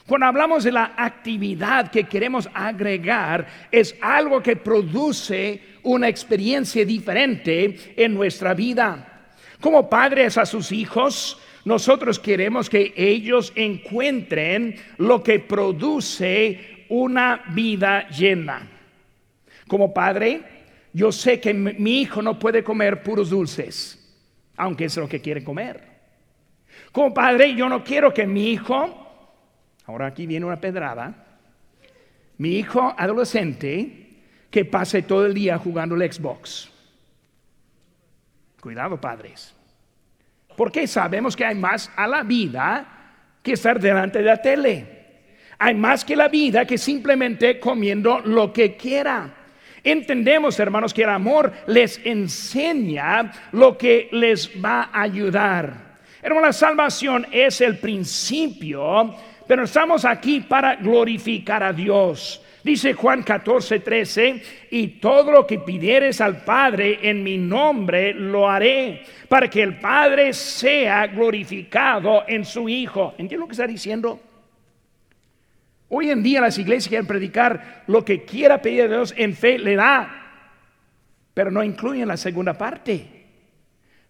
Cuando 0.08 0.26
hablamos 0.26 0.64
de 0.64 0.72
la 0.72 0.94
actividad 0.96 1.90
que 1.90 2.04
queremos 2.04 2.48
agregar, 2.54 3.46
es 3.70 3.94
algo 4.00 4.42
que 4.42 4.56
produce 4.56 5.60
una 5.82 6.08
experiencia 6.08 6.82
diferente 6.86 7.94
en 7.94 8.14
nuestra 8.14 8.54
vida. 8.54 9.28
Como 9.60 9.90
padres 9.90 10.38
a 10.38 10.46
sus 10.46 10.72
hijos, 10.72 11.38
nosotros 11.66 12.18
queremos 12.18 12.70
que 12.70 12.94
ellos 12.96 13.52
encuentren 13.54 14.76
lo 14.96 15.22
que 15.22 15.40
produce 15.40 16.86
una 16.88 17.42
vida 17.50 18.08
llena. 18.08 18.66
Como 19.66 19.92
padre, 19.92 20.40
yo 20.94 21.12
sé 21.12 21.38
que 21.38 21.52
mi 21.52 22.00
hijo 22.00 22.22
no 22.22 22.38
puede 22.38 22.64
comer 22.64 23.02
puros 23.02 23.28
dulces, 23.28 24.18
aunque 24.56 24.86
es 24.86 24.96
lo 24.96 25.06
que 25.06 25.20
quiere 25.20 25.44
comer. 25.44 25.82
Como 26.92 27.12
padre, 27.12 27.54
yo 27.54 27.68
no 27.68 27.84
quiero 27.84 28.14
que 28.14 28.26
mi 28.26 28.52
hijo 28.52 29.04
Ahora 29.88 30.06
aquí 30.06 30.26
viene 30.26 30.44
una 30.44 30.60
pedrada. 30.60 31.14
Mi 32.36 32.58
hijo 32.58 32.94
adolescente 32.96 34.06
que 34.50 34.64
pase 34.66 35.02
todo 35.02 35.24
el 35.24 35.32
día 35.32 35.56
jugando 35.56 35.94
el 35.94 36.12
Xbox. 36.12 36.70
Cuidado, 38.60 39.00
padres. 39.00 39.54
Porque 40.58 40.86
sabemos 40.86 41.34
que 41.34 41.46
hay 41.46 41.54
más 41.54 41.90
a 41.96 42.06
la 42.06 42.22
vida 42.22 42.86
que 43.42 43.52
estar 43.54 43.80
delante 43.80 44.18
de 44.18 44.24
la 44.24 44.42
tele. 44.42 44.98
Hay 45.58 45.74
más 45.74 46.04
que 46.04 46.16
la 46.16 46.28
vida 46.28 46.66
que 46.66 46.76
simplemente 46.76 47.58
comiendo 47.58 48.20
lo 48.20 48.52
que 48.52 48.76
quiera. 48.76 49.34
Entendemos, 49.82 50.60
hermanos, 50.60 50.92
que 50.92 51.04
el 51.04 51.08
amor 51.08 51.50
les 51.66 51.98
enseña 52.04 53.32
lo 53.52 53.78
que 53.78 54.10
les 54.12 54.50
va 54.62 54.90
a 54.92 55.00
ayudar. 55.00 55.98
Hermano, 56.20 56.48
la 56.48 56.52
salvación 56.52 57.26
es 57.32 57.62
el 57.62 57.78
principio 57.78 59.14
pero 59.48 59.64
estamos 59.64 60.04
aquí 60.04 60.40
para 60.40 60.76
glorificar 60.76 61.62
a 61.62 61.72
Dios. 61.72 62.44
Dice 62.62 62.92
Juan 62.92 63.22
14, 63.22 63.80
13, 63.80 64.42
y 64.70 64.88
todo 65.00 65.32
lo 65.32 65.46
que 65.46 65.58
pidieres 65.58 66.20
al 66.20 66.44
Padre 66.44 66.98
en 67.02 67.22
mi 67.22 67.38
nombre 67.38 68.12
lo 68.12 68.48
haré, 68.48 69.04
para 69.26 69.48
que 69.48 69.62
el 69.62 69.78
Padre 69.78 70.34
sea 70.34 71.06
glorificado 71.06 72.24
en 72.28 72.44
su 72.44 72.68
Hijo. 72.68 73.12
¿Entiendes 73.12 73.38
lo 73.38 73.46
que 73.46 73.52
está 73.52 73.66
diciendo? 73.66 74.20
Hoy 75.88 76.10
en 76.10 76.22
día 76.22 76.42
las 76.42 76.58
iglesias 76.58 76.88
quieren 76.88 77.06
predicar 77.06 77.84
lo 77.86 78.04
que 78.04 78.24
quiera 78.26 78.60
pedir 78.60 78.82
a 78.82 78.88
Dios 78.88 79.14
en 79.16 79.34
fe, 79.34 79.58
le 79.58 79.76
da, 79.76 80.42
pero 81.32 81.50
no 81.50 81.64
incluyen 81.64 82.08
la 82.08 82.18
segunda 82.18 82.52
parte, 82.52 83.06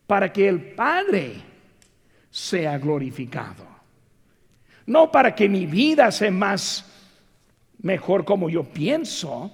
para 0.04 0.32
que 0.32 0.48
el 0.48 0.60
Padre 0.74 1.34
sea 2.28 2.76
glorificado. 2.78 3.77
No 4.88 5.12
para 5.12 5.34
que 5.34 5.50
mi 5.50 5.66
vida 5.66 6.10
sea 6.10 6.30
más 6.30 6.82
mejor 7.82 8.24
como 8.24 8.48
yo 8.48 8.64
pienso, 8.64 9.52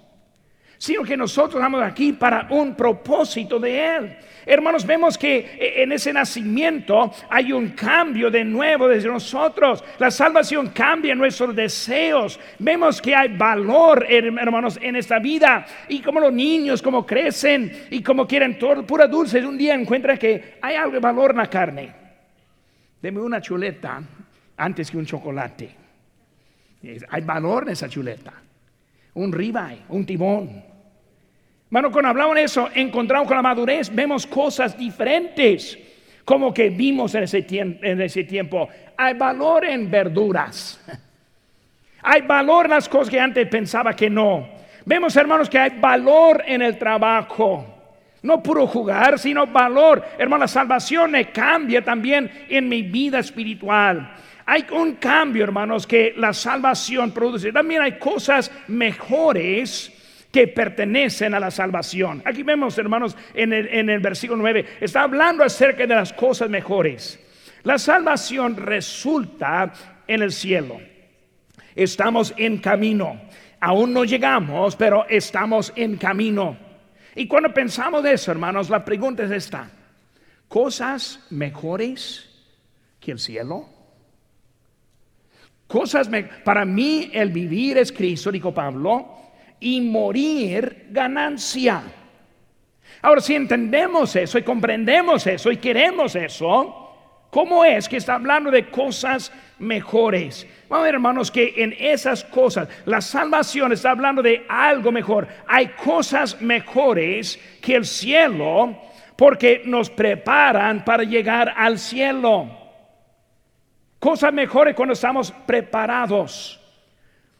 sino 0.78 1.02
que 1.02 1.16
nosotros 1.16 1.56
estamos 1.56 1.82
aquí 1.82 2.12
para 2.12 2.46
un 2.50 2.76
propósito 2.76 3.58
de 3.58 3.96
Él. 3.96 4.16
Hermanos, 4.46 4.86
vemos 4.86 5.18
que 5.18 5.38
eh, 5.38 5.82
en 5.82 5.90
ese 5.90 6.12
nacimiento 6.12 7.12
hay 7.28 7.52
un 7.52 7.70
cambio 7.70 8.30
de 8.30 8.44
nuevo 8.44 8.86
desde 8.86 9.08
nosotros. 9.08 9.82
La 9.98 10.12
salvación 10.12 10.68
cambia 10.68 11.16
nuestros 11.16 11.52
deseos. 11.52 12.38
Vemos 12.60 13.02
que 13.02 13.16
hay 13.16 13.36
valor, 13.36 14.06
hermanos, 14.08 14.78
en 14.80 14.94
esta 14.94 15.18
vida. 15.18 15.66
Y 15.88 15.98
como 15.98 16.20
los 16.20 16.32
niños, 16.32 16.80
como 16.80 17.04
crecen 17.04 17.86
y 17.90 18.04
como 18.04 18.24
quieren 18.24 18.56
todo, 18.56 18.86
pura 18.86 19.08
dulce, 19.08 19.44
un 19.44 19.58
día 19.58 19.74
encuentran 19.74 20.16
que 20.16 20.58
hay 20.62 20.76
algo 20.76 20.92
de 20.92 21.00
valor 21.00 21.32
en 21.32 21.38
la 21.38 21.50
carne. 21.50 21.92
Deme 23.02 23.20
una 23.20 23.40
chuleta 23.40 24.00
antes 24.56 24.90
que 24.90 24.96
un 24.96 25.06
chocolate. 25.06 25.70
Hay 27.08 27.22
valor 27.22 27.64
en 27.64 27.70
esa 27.70 27.88
chuleta. 27.88 28.32
Un 29.14 29.32
ribeye, 29.32 29.82
un 29.88 30.04
tibón 30.04 30.74
bueno, 31.74 31.90
cuando 31.90 32.10
hablamos 32.10 32.36
de 32.36 32.44
eso, 32.44 32.68
encontramos 32.72 33.26
con 33.26 33.36
la 33.36 33.42
madurez, 33.42 33.92
vemos 33.92 34.28
cosas 34.28 34.78
diferentes, 34.78 35.76
como 36.24 36.54
que 36.54 36.70
vimos 36.70 37.16
en 37.16 37.24
ese, 37.24 37.44
en 37.50 38.00
ese 38.00 38.22
tiempo. 38.22 38.68
Hay 38.96 39.14
valor 39.14 39.64
en 39.64 39.90
verduras. 39.90 40.80
Hay 42.02 42.20
valor 42.20 42.66
en 42.66 42.70
las 42.70 42.88
cosas 42.88 43.10
que 43.10 43.18
antes 43.18 43.48
pensaba 43.48 43.96
que 43.96 44.08
no. 44.08 44.46
Vemos, 44.84 45.16
hermanos, 45.16 45.50
que 45.50 45.58
hay 45.58 45.80
valor 45.80 46.44
en 46.46 46.62
el 46.62 46.78
trabajo. 46.78 47.66
No 48.22 48.40
puro 48.40 48.68
jugar, 48.68 49.18
sino 49.18 49.44
valor. 49.46 50.04
Hermano, 50.16 50.42
la 50.42 50.48
salvación 50.48 51.10
me 51.10 51.32
cambia 51.32 51.82
también 51.82 52.30
en 52.48 52.68
mi 52.68 52.82
vida 52.82 53.18
espiritual. 53.18 54.14
Hay 54.46 54.66
un 54.72 54.96
cambio, 54.96 55.44
hermanos, 55.44 55.86
que 55.86 56.14
la 56.16 56.32
salvación 56.32 57.12
produce. 57.12 57.52
También 57.52 57.82
hay 57.82 57.98
cosas 57.98 58.50
mejores 58.68 59.90
que 60.30 60.48
pertenecen 60.48 61.32
a 61.32 61.40
la 61.40 61.50
salvación. 61.50 62.20
Aquí 62.24 62.42
vemos, 62.42 62.76
hermanos, 62.76 63.16
en 63.34 63.52
el, 63.52 64.00
versículo 64.00 64.42
9, 64.42 64.78
está 64.80 65.02
hablando 65.02 65.44
acerca 65.44 65.86
de 65.86 65.94
las 65.94 66.12
cosas 66.12 66.50
mejores. 66.50 67.20
La 67.62 67.78
salvación 67.78 68.56
resulta 68.56 69.72
en 70.06 70.22
el 70.22 70.32
cielo. 70.32 70.80
Estamos 71.74 72.34
en 72.36 72.58
camino. 72.58 73.20
Aún 73.60 73.92
no 73.92 74.04
llegamos, 74.04 74.76
pero 74.76 75.06
estamos 75.08 75.72
en 75.76 75.96
camino. 75.96 76.58
Y 77.14 77.26
cuando 77.28 77.54
pensamos 77.54 78.02
de 78.02 78.12
eso, 78.12 78.30
hermanos, 78.30 78.68
la 78.68 78.84
pregunta 78.84 79.22
es 79.22 79.30
esta. 79.30 79.70
¿Cosas 80.48 81.24
mejores 81.30 82.28
que 83.00 83.12
el 83.12 83.18
cielo? 83.18 83.73
Cosas 85.66 86.08
para 86.44 86.64
mí 86.64 87.10
el 87.12 87.30
vivir 87.30 87.78
es 87.78 87.90
Cristo, 87.90 88.30
dijo 88.30 88.52
Pablo, 88.52 89.08
y 89.60 89.80
morir 89.80 90.86
ganancia. 90.90 91.82
Ahora, 93.02 93.20
si 93.20 93.34
entendemos 93.34 94.14
eso 94.16 94.38
y 94.38 94.42
comprendemos 94.42 95.26
eso 95.26 95.50
y 95.50 95.56
queremos 95.56 96.14
eso, 96.16 97.26
¿cómo 97.30 97.64
es 97.64 97.88
que 97.88 97.96
está 97.96 98.14
hablando 98.14 98.50
de 98.50 98.70
cosas 98.70 99.32
mejores? 99.58 100.46
Vamos 100.68 100.82
a 100.82 100.84
ver, 100.84 100.94
hermanos, 100.94 101.30
que 101.30 101.54
en 101.56 101.74
esas 101.78 102.24
cosas, 102.24 102.68
la 102.86 103.00
salvación 103.00 103.72
está 103.72 103.90
hablando 103.90 104.22
de 104.22 104.46
algo 104.48 104.90
mejor. 104.92 105.28
Hay 105.46 105.68
cosas 105.68 106.40
mejores 106.40 107.38
que 107.60 107.76
el 107.76 107.84
cielo 107.84 108.76
porque 109.16 109.62
nos 109.64 109.90
preparan 109.90 110.84
para 110.84 111.04
llegar 111.04 111.52
al 111.56 111.78
cielo. 111.78 112.63
Cosas 114.04 114.34
mejores 114.34 114.74
cuando 114.74 114.92
estamos 114.92 115.32
preparados. 115.46 116.60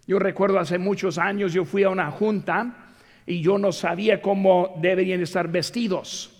Yo 0.06 0.18
recuerdo 0.18 0.58
hace 0.58 0.78
muchos 0.78 1.18
años 1.18 1.52
yo 1.52 1.66
fui 1.66 1.82
a 1.82 1.90
una 1.90 2.10
junta 2.10 2.86
y 3.26 3.42
yo 3.42 3.58
no 3.58 3.70
sabía 3.70 4.22
cómo 4.22 4.72
deberían 4.80 5.20
estar 5.20 5.46
vestidos. 5.46 6.30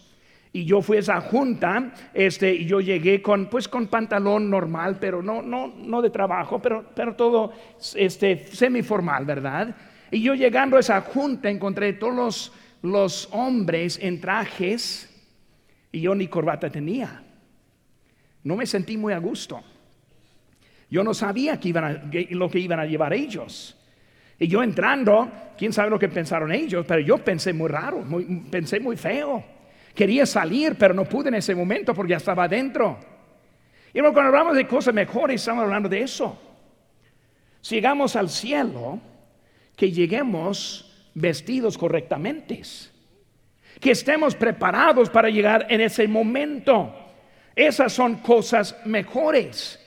Y 0.50 0.64
yo 0.64 0.81
fui 0.81 0.97
a 0.97 1.00
esa 1.00 1.21
junta, 1.21 1.93
este, 2.14 2.54
y 2.54 2.65
yo 2.65 2.80
llegué 2.80 3.21
con, 3.21 3.50
pues, 3.50 3.69
con 3.69 3.89
pantalón 3.89 4.49
normal, 4.49 4.97
pero 4.99 5.23
no, 5.23 5.43
no, 5.43 5.75
no 5.76 6.00
de 6.00 6.08
trabajo, 6.08 6.58
pero, 6.58 6.87
pero 6.95 7.15
todo, 7.15 7.52
este, 7.95 8.47
semiformal, 8.47 9.26
¿verdad? 9.26 9.76
Y 10.10 10.23
yo 10.23 10.32
llegando 10.32 10.78
a 10.78 10.80
esa 10.80 11.02
junta 11.02 11.50
encontré 11.50 11.93
todos 11.93 12.15
los, 12.15 12.52
los 12.80 13.28
hombres 13.30 13.99
en 14.00 14.23
trajes 14.23 15.06
y 15.93 16.00
yo 16.00 16.15
ni 16.15 16.28
corbata 16.28 16.71
tenía. 16.71 17.23
No 18.43 18.56
me 18.56 18.65
sentí 18.65 18.97
muy 18.97 19.13
a 19.13 19.19
gusto. 19.19 19.63
Yo 20.95 21.02
no 21.02 21.13
sabía 21.13 21.59
iban 21.61 22.09
lo 22.30 22.49
que 22.49 22.61
iban 22.61 22.78
a 22.78 22.87
llevar 22.87 23.13
ellos. 23.15 23.76
Y 24.39 24.47
yo 24.47 24.63
entrando, 24.63 25.28
quién 25.59 25.73
sabe 25.73 25.91
lo 25.91 25.99
que 25.99 26.09
pensaron 26.09 26.52
ellos, 26.52 26.87
pero 26.87 27.00
yo 27.00 27.19
pensé 27.19 27.52
muy 27.52 27.69
raro, 27.69 28.04
pensé 28.49 28.78
muy 28.78 28.97
feo. 28.97 29.43
Quería 29.93 30.25
salir, 30.25 30.76
pero 30.78 30.95
no 30.95 31.04
pude 31.04 31.30
en 31.30 31.35
ese 31.35 31.52
momento 31.52 31.93
porque 31.95 32.13
ya 32.13 32.19
estaba 32.19 32.45
adentro. 32.45 32.97
Y 33.93 33.99
cuando 33.99 34.21
hablamos 34.21 34.54
de 34.54 34.69
cosas 34.69 34.95
mejores, 34.95 35.41
estamos 35.41 35.65
hablando 35.65 35.89
de 35.89 36.00
eso. 36.00 36.41
Si 37.61 37.75
llegamos 37.75 38.15
al 38.15 38.28
cielo, 38.28 39.00
que 39.75 39.91
lleguemos 39.91 41.09
vestidos 41.13 41.76
correctamente, 41.76 42.63
que 43.80 43.91
estemos 43.91 44.37
preparados 44.37 45.11
para 45.11 45.28
llegar 45.28 45.67
en 45.71 45.80
ese 45.80 46.07
momento. 46.07 46.95
Esas 47.57 47.93
son 47.93 48.19
cosas 48.19 48.76
mejores. 48.85 49.80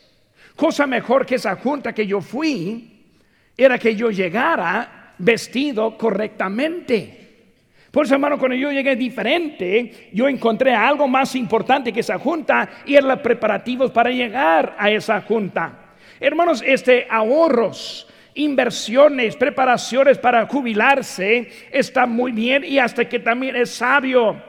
Cosa 0.57 0.87
mejor 0.87 1.23
que 1.23 1.35
esa 1.35 1.55
junta 1.55 1.93
que 1.93 2.07
yo 2.07 2.19
fui 2.19 2.89
era 3.55 3.77
que 3.77 3.95
yo 3.95 4.09
llegara 4.09 5.13
vestido 5.19 5.95
correctamente. 5.95 7.27
Por 7.91 8.05
eso, 8.05 8.15
hermano, 8.15 8.39
cuando 8.39 8.57
yo 8.57 8.71
llegué 8.71 8.95
diferente, 8.95 10.09
yo 10.11 10.27
encontré 10.27 10.73
algo 10.73 11.07
más 11.07 11.35
importante 11.35 11.93
que 11.93 11.99
esa 11.99 12.17
junta 12.17 12.67
y 12.87 12.95
eran 12.95 13.09
los 13.09 13.19
preparativos 13.19 13.91
para 13.91 14.09
llegar 14.09 14.75
a 14.79 14.89
esa 14.89 15.21
junta. 15.21 15.93
Hermanos, 16.19 16.63
este 16.65 17.05
ahorros, 17.07 18.07
inversiones, 18.33 19.35
preparaciones 19.35 20.17
para 20.17 20.47
jubilarse 20.47 21.51
está 21.71 22.07
muy 22.07 22.31
bien 22.31 22.63
y 22.63 22.79
hasta 22.79 23.07
que 23.07 23.19
también 23.19 23.55
es 23.55 23.69
sabio 23.69 24.41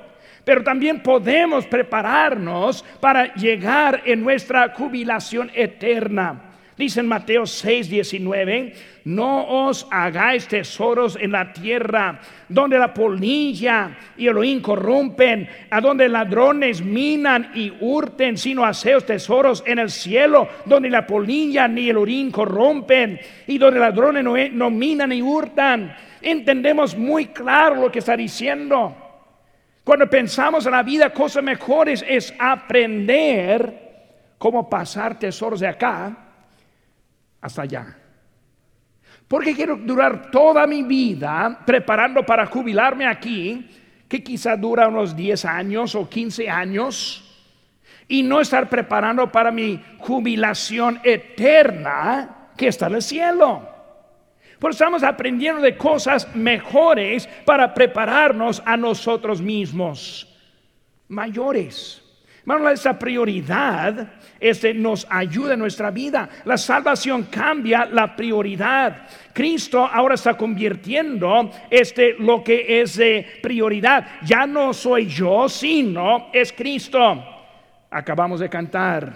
pero 0.48 0.64
también 0.64 1.02
podemos 1.02 1.66
prepararnos 1.66 2.82
para 3.00 3.34
llegar 3.34 4.00
en 4.06 4.22
nuestra 4.22 4.70
jubilación 4.70 5.50
eterna. 5.54 6.40
Dice 6.74 7.00
en 7.00 7.06
Mateo 7.06 7.44
6, 7.44 7.90
19, 7.90 8.72
no 9.04 9.46
os 9.46 9.86
hagáis 9.90 10.48
tesoros 10.48 11.18
en 11.20 11.32
la 11.32 11.52
tierra, 11.52 12.18
donde 12.48 12.78
la 12.78 12.94
polilla 12.94 13.94
y 14.16 14.26
el 14.26 14.38
oín 14.38 14.62
corrompen, 14.62 15.46
a 15.68 15.82
donde 15.82 16.08
ladrones 16.08 16.80
minan 16.80 17.50
y 17.54 17.70
hurten, 17.80 18.38
sino 18.38 18.64
haceos 18.64 19.04
tesoros 19.04 19.62
en 19.66 19.80
el 19.80 19.90
cielo, 19.90 20.48
donde 20.64 20.88
la 20.88 21.06
polilla 21.06 21.68
ni 21.68 21.90
el 21.90 21.98
orín 21.98 22.30
corrompen, 22.30 23.20
y 23.46 23.58
donde 23.58 23.80
ladrones 23.80 24.24
no, 24.24 24.32
no 24.52 24.70
minan 24.70 25.10
ni 25.10 25.20
hurtan. 25.20 25.94
Entendemos 26.22 26.96
muy 26.96 27.26
claro 27.26 27.82
lo 27.82 27.92
que 27.92 27.98
está 27.98 28.16
diciendo. 28.16 29.07
Cuando 29.88 30.06
pensamos 30.06 30.66
en 30.66 30.72
la 30.72 30.82
vida, 30.82 31.08
cosas 31.14 31.42
mejores 31.42 32.04
es 32.06 32.34
aprender 32.38 34.34
cómo 34.36 34.68
pasar 34.68 35.18
tesoros 35.18 35.60
de 35.60 35.66
acá 35.66 36.14
hasta 37.40 37.62
allá. 37.62 37.96
Porque 39.26 39.54
quiero 39.54 39.76
durar 39.76 40.30
toda 40.30 40.66
mi 40.66 40.82
vida 40.82 41.60
preparando 41.64 42.22
para 42.22 42.44
jubilarme 42.44 43.06
aquí, 43.06 43.66
que 44.06 44.22
quizá 44.22 44.58
dura 44.58 44.88
unos 44.88 45.16
10 45.16 45.46
años 45.46 45.94
o 45.94 46.06
15 46.06 46.50
años, 46.50 47.42
y 48.08 48.22
no 48.22 48.42
estar 48.42 48.68
preparando 48.68 49.32
para 49.32 49.50
mi 49.50 49.82
jubilación 50.00 51.00
eterna 51.02 52.50
que 52.58 52.68
está 52.68 52.88
en 52.88 52.96
el 52.96 53.02
cielo. 53.02 53.77
Pues 54.58 54.74
estamos 54.74 55.02
aprendiendo 55.04 55.60
de 55.60 55.76
cosas 55.76 56.34
mejores 56.34 57.28
para 57.44 57.72
prepararnos 57.72 58.60
a 58.66 58.76
nosotros 58.76 59.40
mismos, 59.40 60.26
mayores. 61.08 62.02
Hermano, 62.40 62.70
esa 62.70 62.98
prioridad 62.98 64.14
este, 64.40 64.72
nos 64.72 65.06
ayuda 65.10 65.52
en 65.52 65.60
nuestra 65.60 65.90
vida. 65.90 66.28
La 66.44 66.56
salvación 66.56 67.24
cambia 67.24 67.84
la 67.84 68.16
prioridad. 68.16 69.06
Cristo 69.34 69.84
ahora 69.84 70.14
está 70.14 70.34
convirtiendo 70.34 71.50
este, 71.70 72.14
lo 72.18 72.42
que 72.42 72.80
es 72.80 72.96
de 72.96 73.26
prioridad. 73.42 74.06
Ya 74.24 74.46
no 74.46 74.72
soy 74.72 75.06
yo, 75.06 75.48
sino 75.48 76.30
es 76.32 76.52
Cristo. 76.52 77.22
Acabamos 77.90 78.40
de 78.40 78.48
cantar, 78.48 79.12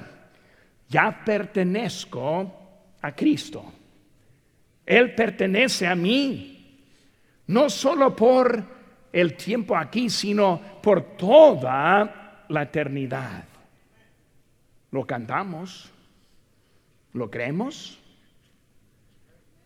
ya 0.89 1.23
pertenezco 1.25 2.95
a 3.01 3.13
Cristo. 3.13 3.65
Él 4.87 5.15
pertenece 5.15 5.87
a 5.87 5.95
mí, 5.95 6.79
no 7.47 7.71
solo 7.71 8.15
por 8.17 8.65
el 9.13 9.35
tiempo 9.35 9.77
aquí, 9.77 10.09
sino 10.11 10.61
por 10.83 11.17
toda 11.17 12.45
la 12.49 12.63
eternidad. 12.63 13.45
Lo 14.91 15.07
cantamos, 15.07 15.91
lo 17.13 17.31
creemos. 17.31 17.99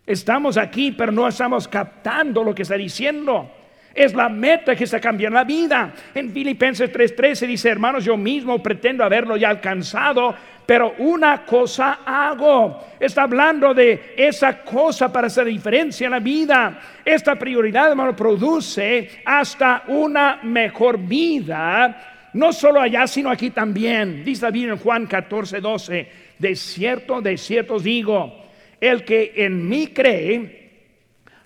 Estamos 0.04 0.56
aquí, 0.56 0.92
pero 0.92 1.10
no 1.10 1.26
estamos 1.26 1.66
captando 1.66 2.44
lo 2.44 2.54
que 2.54 2.62
está 2.62 2.76
diciendo. 2.76 3.50
Es 3.92 4.14
la 4.14 4.28
meta 4.28 4.76
que 4.76 4.84
está 4.84 5.00
cambiando 5.00 5.36
la 5.36 5.44
vida. 5.44 5.92
En 6.14 6.30
Filipenses 6.30 6.92
3:13 6.92 7.46
dice, 7.46 7.70
hermanos, 7.70 8.04
yo 8.04 8.16
mismo 8.16 8.62
pretendo 8.62 9.02
haberlo 9.02 9.36
ya 9.36 9.48
alcanzado, 9.48 10.34
pero 10.66 10.94
una 10.98 11.46
cosa 11.46 12.00
hago. 12.04 12.84
Está 12.98 13.22
hablando 13.22 13.72
de 13.72 14.14
esa 14.16 14.64
cosa 14.64 15.12
para 15.12 15.28
hacer 15.28 15.46
diferencia 15.46 16.06
en 16.06 16.10
la 16.10 16.18
vida. 16.18 16.80
Esta 17.04 17.36
prioridad, 17.36 17.90
hermano, 17.90 18.16
produce 18.16 19.22
hasta 19.24 19.84
una 19.86 20.40
mejor 20.42 20.98
vida. 20.98 22.30
No 22.32 22.52
solo 22.52 22.80
allá, 22.80 23.06
sino 23.06 23.30
aquí 23.30 23.50
también. 23.50 24.24
Dice 24.24 24.46
David 24.46 24.70
en 24.70 24.78
Juan 24.78 25.06
14, 25.06 25.60
12. 25.60 26.08
De 26.38 26.56
cierto, 26.56 27.22
de 27.22 27.38
cierto 27.38 27.74
os 27.74 27.84
digo, 27.84 28.44
el 28.80 29.04
que 29.04 29.32
en 29.36 29.68
mí 29.68 29.86
cree, 29.86 30.70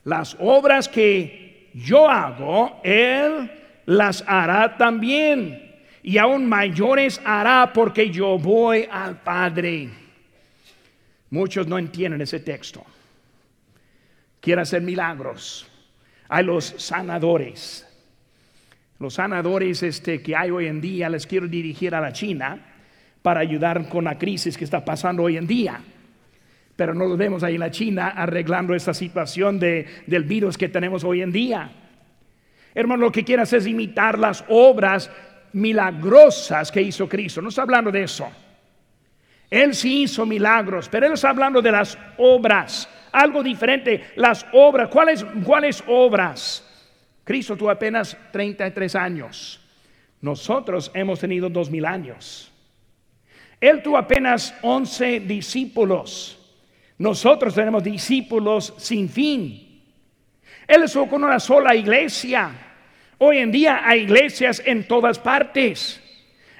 las 0.04 0.36
obras 0.40 0.88
que 0.88 1.68
yo 1.74 2.08
hago, 2.08 2.80
Él 2.82 3.50
las 3.86 4.24
hará 4.26 4.76
también. 4.76 5.69
Y 6.02 6.18
aún 6.18 6.48
mayores 6.48 7.20
hará 7.24 7.72
porque 7.72 8.10
yo 8.10 8.38
voy 8.38 8.88
al 8.90 9.20
Padre. 9.20 9.88
Muchos 11.30 11.66
no 11.66 11.78
entienden 11.78 12.20
ese 12.20 12.40
texto. 12.40 12.84
Quiere 14.40 14.62
hacer 14.62 14.82
milagros. 14.82 15.68
Hay 16.28 16.44
los 16.44 16.64
sanadores. 16.78 17.86
Los 18.98 19.14
sanadores 19.14 19.82
este, 19.82 20.22
que 20.22 20.34
hay 20.34 20.50
hoy 20.50 20.66
en 20.66 20.80
día 20.80 21.08
les 21.08 21.26
quiero 21.26 21.46
dirigir 21.46 21.94
a 21.94 22.00
la 22.00 22.12
China 22.12 22.66
para 23.22 23.40
ayudar 23.40 23.88
con 23.88 24.04
la 24.04 24.18
crisis 24.18 24.56
que 24.56 24.64
está 24.64 24.84
pasando 24.84 25.22
hoy 25.22 25.36
en 25.36 25.46
día 25.46 25.80
pero 26.80 26.94
no 26.94 27.04
lo 27.04 27.14
vemos 27.14 27.42
ahí 27.42 27.56
en 27.56 27.60
la 27.60 27.70
China 27.70 28.08
arreglando 28.08 28.74
esta 28.74 28.94
situación 28.94 29.60
de, 29.60 29.86
del 30.06 30.24
virus 30.24 30.56
que 30.56 30.70
tenemos 30.70 31.04
hoy 31.04 31.20
en 31.20 31.30
día. 31.30 31.70
Hermano, 32.74 33.02
lo 33.02 33.12
que 33.12 33.22
quieras 33.22 33.52
es 33.52 33.66
imitar 33.66 34.18
las 34.18 34.42
obras 34.48 35.10
milagrosas 35.52 36.70
que 36.70 36.82
hizo 36.82 37.08
Cristo. 37.08 37.40
No 37.40 37.48
está 37.48 37.62
hablando 37.62 37.90
de 37.90 38.02
eso. 38.02 38.30
Él 39.50 39.74
sí 39.74 40.02
hizo 40.02 40.24
milagros, 40.24 40.88
pero 40.88 41.06
Él 41.06 41.14
está 41.14 41.30
hablando 41.30 41.60
de 41.60 41.72
las 41.72 41.98
obras. 42.18 42.88
Algo 43.12 43.42
diferente, 43.42 44.12
las 44.16 44.46
obras. 44.52 44.88
¿Cuáles, 44.88 45.24
cuáles 45.44 45.82
obras? 45.88 46.64
Cristo 47.24 47.56
tuvo 47.56 47.70
apenas 47.70 48.16
33 48.32 48.94
años. 48.94 49.60
Nosotros 50.20 50.90
hemos 50.94 51.18
tenido 51.18 51.48
dos 51.48 51.70
mil 51.70 51.84
años. 51.84 52.52
Él 53.60 53.82
tuvo 53.82 53.98
apenas 53.98 54.54
11 54.62 55.20
discípulos. 55.20 56.38
Nosotros 56.98 57.54
tenemos 57.54 57.82
discípulos 57.82 58.74
sin 58.76 59.08
fin. 59.08 59.82
Él 60.66 60.84
estuvo 60.84 61.08
con 61.08 61.24
una 61.24 61.40
sola 61.40 61.74
iglesia. 61.74 62.69
Hoy 63.22 63.36
en 63.36 63.52
día 63.52 63.82
hay 63.84 64.00
iglesias 64.00 64.62
en 64.64 64.88
todas 64.88 65.18
partes. 65.18 66.00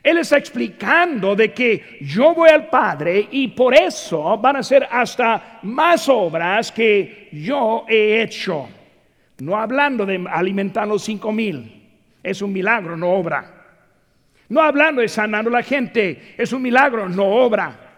Él 0.02 0.18
está 0.18 0.36
explicando 0.36 1.34
de 1.34 1.54
que 1.54 1.96
yo 2.02 2.34
voy 2.34 2.50
al 2.50 2.68
Padre 2.68 3.28
y 3.30 3.48
por 3.48 3.74
eso 3.74 4.36
van 4.36 4.56
a 4.56 4.62
ser 4.62 4.86
hasta 4.90 5.60
más 5.62 6.06
obras 6.10 6.70
que 6.70 7.30
yo 7.32 7.86
he 7.88 8.20
hecho. 8.20 8.68
No 9.38 9.56
hablando 9.56 10.04
de 10.04 10.22
alimentar 10.30 10.86
los 10.86 11.02
cinco 11.02 11.32
mil. 11.32 11.82
Es 12.22 12.42
un 12.42 12.52
milagro, 12.52 12.94
no 12.94 13.10
obra. 13.10 13.54
No 14.50 14.60
hablando 14.60 15.00
de 15.00 15.08
sanar 15.08 15.46
a 15.46 15.50
la 15.50 15.62
gente. 15.62 16.34
Es 16.36 16.52
un 16.52 16.60
milagro, 16.60 17.08
no 17.08 17.24
obra. 17.24 17.89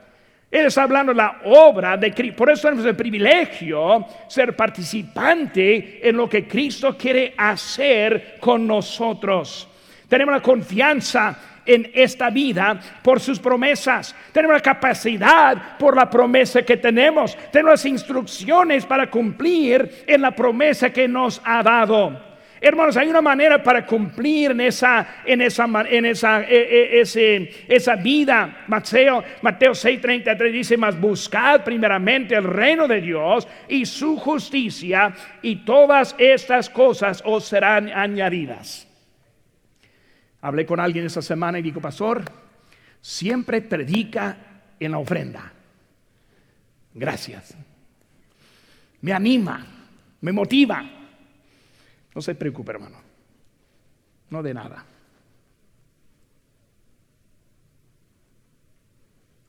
Él 0.52 0.66
está 0.66 0.82
hablando 0.82 1.12
de 1.12 1.16
la 1.16 1.40
obra 1.46 1.96
de 1.96 2.12
Cristo. 2.12 2.36
Por 2.36 2.50
eso 2.50 2.68
tenemos 2.68 2.84
el 2.84 2.94
privilegio 2.94 4.04
ser 4.28 4.54
participante 4.54 6.06
en 6.06 6.14
lo 6.14 6.28
que 6.28 6.46
Cristo 6.46 6.94
quiere 6.94 7.32
hacer 7.38 8.36
con 8.38 8.66
nosotros. 8.66 9.66
Tenemos 10.06 10.34
la 10.34 10.42
confianza 10.42 11.38
en 11.64 11.90
esta 11.94 12.28
vida 12.28 12.78
por 13.02 13.18
sus 13.18 13.38
promesas. 13.38 14.14
Tenemos 14.30 14.56
la 14.56 14.60
capacidad 14.60 15.78
por 15.78 15.96
la 15.96 16.10
promesa 16.10 16.60
que 16.60 16.76
tenemos. 16.76 17.34
Tenemos 17.50 17.72
las 17.72 17.86
instrucciones 17.86 18.84
para 18.84 19.08
cumplir 19.10 20.04
en 20.06 20.20
la 20.20 20.32
promesa 20.32 20.92
que 20.92 21.08
nos 21.08 21.40
ha 21.46 21.62
dado. 21.62 22.31
Hermanos, 22.64 22.96
hay 22.96 23.08
una 23.08 23.20
manera 23.20 23.60
para 23.60 23.84
cumplir 23.84 24.52
en 24.52 24.60
esa, 24.60 25.22
en 25.24 25.42
esa, 25.42 25.66
en 25.90 26.06
esa, 26.06 26.42
e, 26.44 27.02
e, 27.02 27.64
esa 27.66 27.96
vida. 27.96 28.64
Mateo, 28.68 29.24
Mateo 29.42 29.72
6:33 29.72 30.52
dice, 30.52 30.76
mas 30.76 30.98
buscad 30.98 31.64
primeramente 31.64 32.36
el 32.36 32.44
reino 32.44 32.86
de 32.86 33.00
Dios 33.00 33.48
y 33.68 33.84
su 33.84 34.16
justicia 34.16 35.12
y 35.42 35.64
todas 35.64 36.14
estas 36.18 36.70
cosas 36.70 37.20
os 37.26 37.44
serán 37.44 37.88
añadidas. 37.88 38.86
Hablé 40.40 40.64
con 40.64 40.78
alguien 40.78 41.06
esta 41.06 41.20
semana 41.20 41.58
y 41.58 41.62
dijo, 41.62 41.80
pastor, 41.80 42.22
siempre 43.00 43.60
predica 43.60 44.36
en 44.78 44.92
la 44.92 44.98
ofrenda. 44.98 45.52
Gracias. 46.94 47.56
Me 49.00 49.12
anima, 49.12 49.66
me 50.20 50.30
motiva. 50.30 51.01
No 52.14 52.20
se 52.20 52.34
preocupe, 52.34 52.72
hermano. 52.72 52.98
No 54.30 54.42
de 54.42 54.54
nada. 54.54 54.84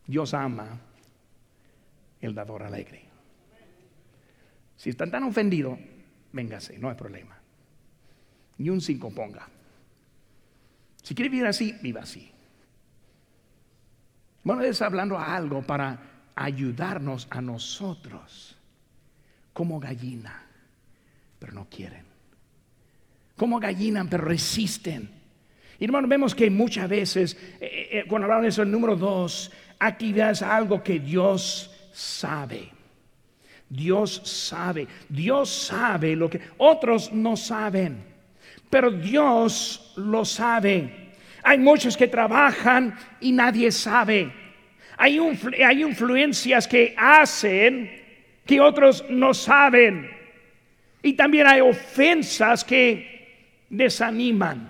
Dios 0.05 0.33
ama 0.33 0.79
el 2.21 2.35
dador 2.35 2.63
alegre. 2.63 3.03
Si 4.75 4.89
están 4.89 5.11
tan 5.11 5.23
ofendidos, 5.23 5.79
véngase, 6.31 6.77
no 6.77 6.89
hay 6.89 6.95
problema. 6.95 7.37
Ni 8.57 8.69
un 8.69 8.81
cinco 8.81 9.13
ponga. 9.13 9.47
Si 11.01 11.15
quiere 11.15 11.29
vivir 11.29 11.47
así, 11.47 11.73
viva 11.81 12.01
así. 12.01 12.31
Bueno, 14.43 14.61
está 14.61 14.85
hablando 14.85 15.17
algo 15.17 15.61
para 15.61 15.99
ayudarnos 16.35 17.27
a 17.29 17.41
nosotros 17.41 18.57
como 19.53 19.79
gallina, 19.79 20.45
pero 21.39 21.53
no 21.53 21.69
quieren 21.69 22.12
como 23.35 23.59
gallinan, 23.59 24.09
pero 24.09 24.25
resisten. 24.25 25.09
Y 25.79 25.85
hermano, 25.85 26.07
vemos 26.07 26.35
que 26.35 26.49
muchas 26.49 26.87
veces, 26.87 27.37
eh, 27.59 27.65
eh, 27.65 27.89
eh, 27.91 28.03
cuando 28.07 28.25
hablamos 28.25 28.43
de 28.43 28.49
eso, 28.49 28.61
el 28.61 28.71
número 28.71 28.95
dos, 28.95 29.51
actividad 29.79 30.31
es 30.31 30.41
algo 30.41 30.83
que 30.83 30.99
Dios 30.99 31.69
sabe. 31.91 32.69
Dios 33.69 34.21
sabe, 34.23 34.87
Dios 35.09 35.49
sabe 35.49 36.15
lo 36.15 36.29
que 36.29 36.39
otros 36.57 37.11
no 37.11 37.35
saben, 37.35 38.03
pero 38.69 38.91
Dios 38.91 39.93
lo 39.97 40.23
sabe. 40.25 41.11
Hay 41.43 41.57
muchos 41.57 41.97
que 41.97 42.07
trabajan 42.07 42.95
y 43.19 43.31
nadie 43.31 43.71
sabe. 43.71 44.31
Hay, 44.95 45.19
hay 45.65 45.81
influencias 45.81 46.67
que 46.67 46.93
hacen 46.95 47.91
que 48.45 48.61
otros 48.61 49.03
no 49.09 49.33
saben. 49.33 50.09
Y 51.01 51.13
también 51.13 51.47
hay 51.47 51.61
ofensas 51.61 52.63
que 52.63 53.12
desaniman. 53.73 54.69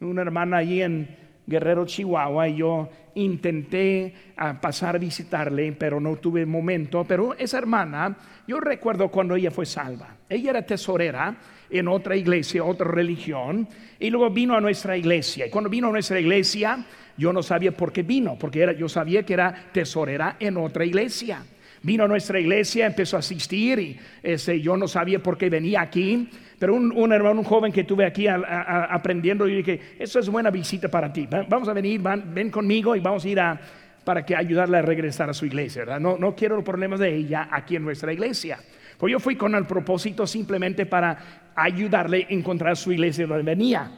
Una 0.00 0.22
hermana 0.22 0.58
allí 0.58 0.82
en 0.82 1.16
Guerrero, 1.46 1.84
Chihuahua, 1.84 2.48
y 2.48 2.56
yo 2.56 2.88
intenté 3.14 4.14
ah, 4.36 4.58
pasar 4.60 4.96
a 4.96 4.98
visitarle, 4.98 5.72
pero 5.72 6.00
no 6.00 6.16
tuve 6.16 6.46
momento. 6.46 7.04
Pero 7.04 7.34
esa 7.34 7.58
hermana, 7.58 8.16
yo 8.46 8.60
recuerdo 8.60 9.08
cuando 9.08 9.36
ella 9.36 9.50
fue 9.50 9.66
salva. 9.66 10.16
Ella 10.28 10.50
era 10.50 10.62
tesorera 10.62 11.36
en 11.68 11.88
otra 11.88 12.16
iglesia, 12.16 12.64
otra 12.64 12.90
religión, 12.90 13.68
y 13.98 14.10
luego 14.10 14.30
vino 14.30 14.54
a 14.54 14.60
nuestra 14.60 14.96
iglesia. 14.96 15.46
Y 15.46 15.50
cuando 15.50 15.68
vino 15.68 15.88
a 15.88 15.92
nuestra 15.92 16.18
iglesia, 16.18 16.84
yo 17.16 17.32
no 17.32 17.42
sabía 17.42 17.72
por 17.72 17.92
qué 17.92 18.02
vino, 18.02 18.36
porque 18.38 18.62
era, 18.62 18.72
yo 18.72 18.88
sabía 18.88 19.24
que 19.24 19.34
era 19.34 19.70
tesorera 19.72 20.36
en 20.40 20.56
otra 20.56 20.84
iglesia. 20.84 21.44
Vino 21.82 22.04
a 22.04 22.08
nuestra 22.08 22.38
iglesia, 22.38 22.86
empezó 22.86 23.16
a 23.16 23.20
asistir 23.20 23.78
y 23.78 23.98
ese, 24.22 24.60
yo 24.60 24.76
no 24.76 24.86
sabía 24.86 25.22
por 25.22 25.38
qué 25.38 25.48
venía 25.48 25.80
aquí. 25.80 26.28
Pero 26.58 26.74
un, 26.74 27.12
hermano, 27.12 27.40
un 27.40 27.46
joven 27.46 27.72
que 27.72 27.84
tuve 27.84 28.04
aquí 28.04 28.26
aprendiendo, 28.28 29.48
y 29.48 29.56
dije, 29.56 29.80
eso 29.98 30.18
es 30.18 30.28
buena 30.28 30.50
visita 30.50 30.88
para 30.88 31.10
ti. 31.10 31.26
Vamos 31.48 31.68
a 31.68 31.72
venir, 31.72 32.02
ven 32.02 32.50
conmigo 32.50 32.94
y 32.94 33.00
vamos 33.00 33.24
a 33.24 33.28
ir 33.30 33.40
a, 33.40 33.58
para 34.04 34.26
que 34.26 34.36
ayudarle 34.36 34.76
a 34.76 34.82
regresar 34.82 35.30
a 35.30 35.32
su 35.32 35.46
iglesia. 35.46 35.98
No, 35.98 36.34
quiero 36.34 36.56
los 36.56 36.64
problemas 36.64 37.00
de 37.00 37.14
ella 37.14 37.48
aquí 37.50 37.76
en 37.76 37.84
nuestra 37.84 38.12
iglesia. 38.12 38.58
Pues 38.98 39.10
yo 39.10 39.18
fui 39.18 39.36
con 39.36 39.54
el 39.54 39.64
propósito 39.64 40.26
simplemente 40.26 40.84
para 40.84 41.50
ayudarle 41.54 42.26
a 42.28 42.34
encontrar 42.34 42.76
su 42.76 42.92
iglesia 42.92 43.26
donde 43.26 43.42
venía. 43.42 43.90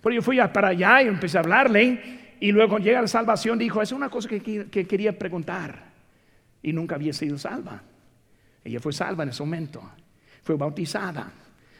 Pues 0.00 0.14
yo 0.14 0.22
fui 0.22 0.38
para 0.52 0.68
allá 0.68 1.02
y 1.02 1.08
empecé 1.08 1.38
a 1.38 1.40
hablarle. 1.40 1.98
Y 2.38 2.52
luego 2.52 2.70
cuando 2.70 2.86
llega 2.86 3.00
la 3.00 3.08
salvación 3.08 3.58
dijo, 3.58 3.82
es 3.82 3.90
una 3.90 4.08
cosa 4.08 4.28
que, 4.28 4.40
que 4.70 4.86
quería 4.86 5.18
preguntar. 5.18 5.93
Y 6.64 6.72
nunca 6.72 6.94
había 6.94 7.12
sido 7.12 7.36
salva. 7.36 7.82
Ella 8.64 8.80
fue 8.80 8.94
salva 8.94 9.22
en 9.22 9.28
ese 9.28 9.42
momento. 9.42 9.82
Fue 10.42 10.56
bautizada. 10.56 11.30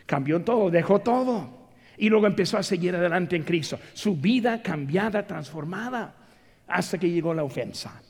Cambió 0.05 0.43
todo, 0.43 0.71
dejó 0.71 1.01
todo. 1.01 1.71
Y 1.97 2.11
luego 2.11 2.27
empezó 2.27 2.59
a 2.59 2.63
seguir 2.63 2.95
adelante 2.95 3.35
en 3.35 3.45
Cristo. 3.45 3.79
Su 3.95 4.15
vida 4.15 4.63
cambiada, 4.63 5.27
transformada, 5.27 6.15
hasta 6.69 6.99
que 6.99 7.11
llegó 7.11 7.33
la 7.33 7.45
ofensa. 7.45 8.03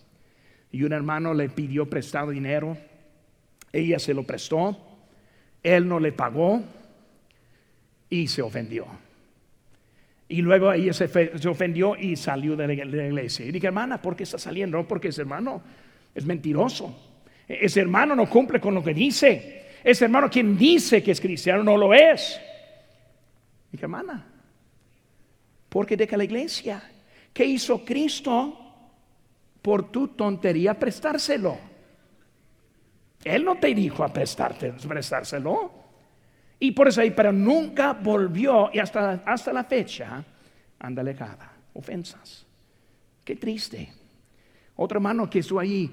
Y 0.73 0.83
un 0.83 0.93
hermano 0.93 1.33
le 1.33 1.49
pidió 1.49 1.89
prestado 1.89 2.31
dinero. 2.31 2.77
Ella 3.73 4.01
se 4.01 4.13
lo 4.13 4.25
prestó. 4.25 4.77
Él 5.63 5.87
no 5.87 6.01
le 6.01 6.11
pagó. 6.11 6.61
y 8.11 8.27
se 8.27 8.43
ofendió. 8.43 8.87
Y 10.27 10.43
luego 10.43 10.73
ella 10.73 10.93
se, 10.93 11.05
ofendió 11.49 11.97
y 11.97 12.17
salió 12.17 12.57
de 12.57 12.67
la, 12.67 12.75
iglesia. 12.75 13.47
Y 13.47 13.53
dije, 13.53 13.69
hermana, 13.69 14.03
¿por 14.03 14.17
qué 14.17 14.25
está 14.25 14.39
saliendo? 14.39 14.79
No, 14.79 14.89
porque 14.89 15.09
ese 15.09 15.21
hermano 15.21 15.63
es 16.15 16.25
mentiroso. 16.25 16.95
Ese 17.47 17.81
hermano 17.81 18.15
no 18.15 18.29
cumple 18.29 18.61
con 18.61 18.75
lo 18.75 18.83
que 18.83 18.95
dice. 18.95 19.65
Ese 19.83 20.05
hermano 20.05 20.31
quien 20.31 20.57
dice 20.57 21.03
que 21.03 21.11
es 21.11 21.21
cristiano 21.21 21.63
no 21.63 21.77
lo 21.77 21.93
es. 21.93 22.41
Dije, 23.71 23.85
hermana, 23.85 24.27
¿por 25.69 25.87
qué 25.87 25.97
deja 25.97 26.17
la 26.17 26.25
iglesia? 26.25 26.83
¿Qué 27.33 27.45
hizo 27.45 27.85
Cristo 27.85 28.59
por 29.61 29.91
tu 29.91 30.09
tontería 30.09 30.79
prestárselo? 30.79 31.59
Él 33.25 33.45
no 33.45 33.57
te 33.57 33.75
dijo 33.75 34.05
a 34.05 34.13
prestarte, 34.13 34.73
prestárselo. 34.73 35.73
Y 36.61 36.71
por 36.73 36.89
eso 36.89 37.01
ahí, 37.01 37.11
pero 37.11 37.33
nunca 37.33 37.93
volvió 37.93 38.71
y 38.73 38.79
hasta, 38.79 39.23
hasta 39.27 39.53
la 39.53 39.65
fecha 39.65 40.25
anda 40.79 41.03
alejada. 41.03 41.53
Ofensas. 41.75 42.47
Qué 43.25 43.37
triste. 43.37 44.04
Otro 44.77 44.99
hermano 44.99 45.31
que 45.31 45.41
estuvo 45.41 45.61
ahí, 45.61 45.91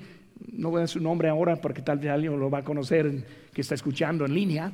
no 0.53 0.69
voy 0.69 0.77
a 0.77 0.79
dar 0.81 0.89
su 0.89 0.99
nombre 0.99 1.29
ahora 1.29 1.55
porque 1.55 1.81
tal 1.81 1.99
vez 1.99 2.11
alguien 2.11 2.39
lo 2.39 2.49
va 2.49 2.59
a 2.59 2.63
conocer 2.63 3.25
que 3.53 3.61
está 3.61 3.75
escuchando 3.75 4.25
en 4.25 4.33
línea. 4.33 4.71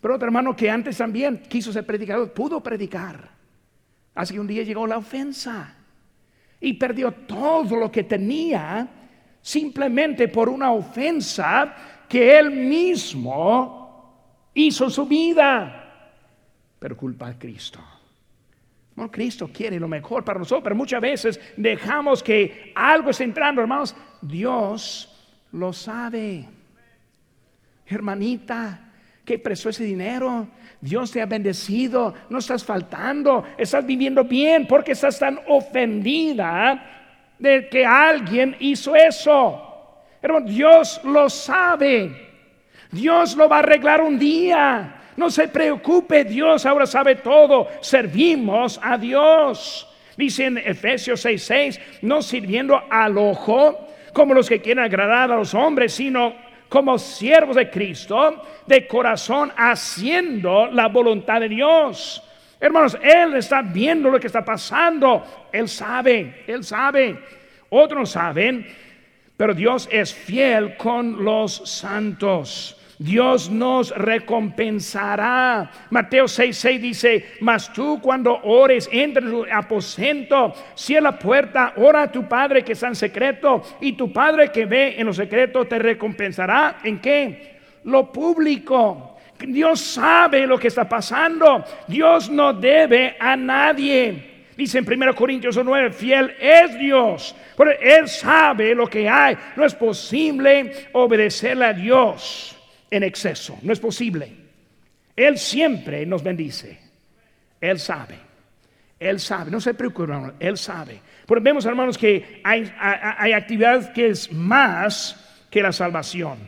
Pero 0.00 0.14
otro 0.14 0.26
hermano 0.26 0.54
que 0.54 0.70
antes 0.70 0.98
también 0.98 1.42
quiso 1.48 1.72
ser 1.72 1.86
predicador, 1.86 2.32
pudo 2.32 2.62
predicar. 2.62 3.30
Así 4.14 4.34
que 4.34 4.40
un 4.40 4.46
día 4.46 4.62
llegó 4.62 4.86
la 4.86 4.98
ofensa 4.98 5.74
y 6.60 6.74
perdió 6.74 7.12
todo 7.12 7.76
lo 7.76 7.90
que 7.90 8.04
tenía 8.04 8.88
simplemente 9.40 10.28
por 10.28 10.48
una 10.48 10.72
ofensa 10.72 11.74
que 12.08 12.38
él 12.38 12.50
mismo 12.50 14.50
hizo 14.54 14.88
su 14.88 15.06
vida, 15.06 16.12
pero 16.78 16.96
culpa 16.96 17.28
a 17.28 17.38
Cristo. 17.38 17.80
No, 18.96 19.10
Cristo 19.10 19.50
quiere 19.52 19.80
lo 19.80 19.88
mejor 19.88 20.24
para 20.24 20.38
nosotros, 20.38 20.62
pero 20.62 20.76
muchas 20.76 21.00
veces 21.00 21.40
dejamos 21.56 22.22
que 22.22 22.72
algo 22.76 23.10
esté 23.10 23.24
entrando, 23.24 23.60
hermanos. 23.60 23.94
Dios 24.22 25.10
lo 25.52 25.72
sabe. 25.72 26.48
Hermanita, 27.86 28.92
que 29.24 29.38
prestó 29.38 29.70
ese 29.70 29.84
dinero, 29.84 30.46
Dios 30.80 31.10
te 31.10 31.20
ha 31.20 31.26
bendecido, 31.26 32.14
no 32.30 32.38
estás 32.38 32.64
faltando, 32.64 33.44
estás 33.58 33.84
viviendo 33.84 34.24
bien, 34.24 34.66
porque 34.66 34.92
estás 34.92 35.18
tan 35.18 35.40
ofendida 35.48 37.34
de 37.38 37.68
que 37.68 37.84
alguien 37.84 38.56
hizo 38.60 38.94
eso. 38.94 40.00
Hermano, 40.22 40.46
Dios 40.46 41.00
lo 41.04 41.28
sabe. 41.28 42.30
Dios 42.90 43.36
lo 43.36 43.48
va 43.48 43.56
a 43.56 43.58
arreglar 43.58 44.00
un 44.00 44.18
día. 44.18 45.02
No 45.16 45.30
se 45.30 45.48
preocupe, 45.48 46.24
Dios 46.24 46.66
ahora 46.66 46.86
sabe 46.86 47.16
todo. 47.16 47.68
Servimos 47.80 48.80
a 48.82 48.98
Dios. 48.98 49.88
Dice 50.16 50.46
en 50.46 50.58
Efesios 50.58 51.24
6:6, 51.24 51.80
no 52.02 52.22
sirviendo 52.22 52.82
al 52.90 53.18
ojo 53.18 53.88
como 54.12 54.34
los 54.34 54.48
que 54.48 54.60
quieren 54.60 54.84
agradar 54.84 55.32
a 55.32 55.36
los 55.36 55.54
hombres, 55.54 55.92
sino 55.92 56.34
como 56.68 56.98
siervos 56.98 57.56
de 57.56 57.70
Cristo, 57.70 58.42
de 58.66 58.86
corazón 58.86 59.52
haciendo 59.56 60.66
la 60.66 60.88
voluntad 60.88 61.40
de 61.40 61.48
Dios. 61.48 62.22
Hermanos, 62.60 62.96
Él 63.02 63.34
está 63.36 63.62
viendo 63.62 64.08
lo 64.10 64.18
que 64.18 64.28
está 64.28 64.44
pasando. 64.44 65.48
Él 65.52 65.68
sabe, 65.68 66.44
Él 66.46 66.64
sabe. 66.64 67.18
Otros 67.68 68.10
saben, 68.10 68.66
pero 69.36 69.52
Dios 69.52 69.88
es 69.90 70.14
fiel 70.14 70.76
con 70.76 71.24
los 71.24 71.56
santos. 71.68 72.80
Dios 72.98 73.50
nos 73.50 73.90
recompensará. 73.90 75.70
Mateo 75.90 76.28
6, 76.28 76.56
6 76.56 76.82
dice, 76.82 77.26
mas 77.40 77.72
tú 77.72 78.00
cuando 78.00 78.40
ores, 78.42 78.88
entra 78.92 79.22
en 79.22 79.30
tu 79.30 79.46
aposento, 79.50 80.54
cierra 80.74 81.10
la 81.10 81.18
puerta, 81.18 81.72
ora 81.76 82.02
a 82.02 82.12
tu 82.12 82.28
Padre 82.28 82.62
que 82.62 82.72
está 82.72 82.88
en 82.88 82.94
secreto, 82.94 83.62
y 83.80 83.92
tu 83.92 84.12
Padre 84.12 84.50
que 84.52 84.66
ve 84.66 84.94
en 84.98 85.06
lo 85.06 85.12
secreto 85.12 85.64
te 85.64 85.78
recompensará. 85.78 86.78
¿En 86.84 87.00
qué? 87.00 87.56
Lo 87.84 88.10
público. 88.12 89.16
Dios 89.40 89.80
sabe 89.80 90.46
lo 90.46 90.58
que 90.58 90.68
está 90.68 90.88
pasando. 90.88 91.64
Dios 91.88 92.30
no 92.30 92.52
debe 92.52 93.16
a 93.18 93.36
nadie. 93.36 94.32
Dice 94.56 94.78
en 94.78 95.02
1 95.02 95.14
Corintios 95.16 95.58
9, 95.62 95.90
fiel 95.90 96.32
es 96.40 96.78
Dios, 96.78 97.34
pero 97.56 97.72
Él 97.72 98.08
sabe 98.08 98.72
lo 98.72 98.86
que 98.86 99.08
hay. 99.08 99.36
No 99.56 99.64
es 99.64 99.74
posible 99.74 100.88
obedecerle 100.92 101.64
a 101.64 101.72
Dios 101.72 102.53
en 102.94 103.02
exceso. 103.02 103.58
No 103.62 103.72
es 103.72 103.80
posible. 103.80 104.30
Él 105.16 105.38
siempre 105.38 106.06
nos 106.06 106.22
bendice. 106.22 106.78
Él 107.60 107.78
sabe. 107.78 108.18
Él 108.98 109.18
sabe. 109.20 109.50
No 109.50 109.60
se 109.60 109.74
preocupe, 109.74 110.12
hermano. 110.12 110.34
Él 110.38 110.56
sabe. 110.56 111.00
Pero 111.26 111.40
vemos, 111.40 111.66
hermanos, 111.66 111.98
que 111.98 112.40
hay, 112.44 112.72
hay, 112.78 113.32
actividad 113.32 113.92
que 113.92 114.08
es 114.08 114.32
más 114.32 115.44
que 115.50 115.62
la 115.62 115.72
salvación. 115.72 116.38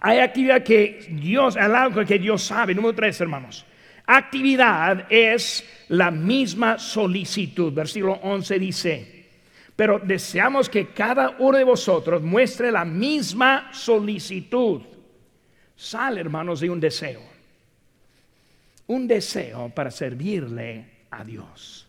Hay 0.00 0.18
actividad 0.18 0.62
que 0.62 1.06
Dios, 1.10 1.56
algo 1.56 2.04
que 2.04 2.18
Dios 2.18 2.42
sabe. 2.42 2.74
Número 2.74 2.94
tres, 2.94 3.20
hermanos. 3.20 3.64
Actividad 4.06 5.06
es 5.10 5.64
la 5.88 6.10
misma 6.10 6.78
solicitud. 6.78 7.72
Versículo 7.72 8.14
11 8.22 8.58
dice, 8.58 9.18
pero 9.76 9.98
deseamos 9.98 10.68
que 10.68 10.88
cada 10.88 11.36
uno 11.38 11.56
de 11.56 11.64
vosotros 11.64 12.22
muestre 12.22 12.72
la 12.72 12.84
misma 12.84 13.70
solicitud 13.72 14.82
sale, 15.78 16.20
hermanos, 16.20 16.60
de 16.60 16.68
un 16.68 16.80
deseo. 16.80 17.22
Un 18.88 19.06
deseo 19.06 19.70
para 19.70 19.90
servirle 19.90 21.06
a 21.10 21.24
Dios. 21.24 21.88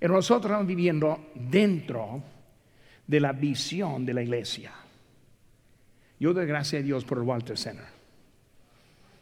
Y 0.00 0.06
nosotros 0.06 0.50
estamos 0.50 0.66
viviendo 0.66 1.30
dentro 1.34 2.22
de 3.06 3.20
la 3.20 3.32
visión 3.32 4.06
de 4.06 4.14
la 4.14 4.22
iglesia. 4.22 4.72
Yo 6.20 6.32
doy 6.32 6.46
gracias 6.46 6.80
a 6.80 6.84
Dios 6.84 7.04
por 7.04 7.18
el 7.18 7.24
Walter 7.24 7.58
Center. 7.58 7.86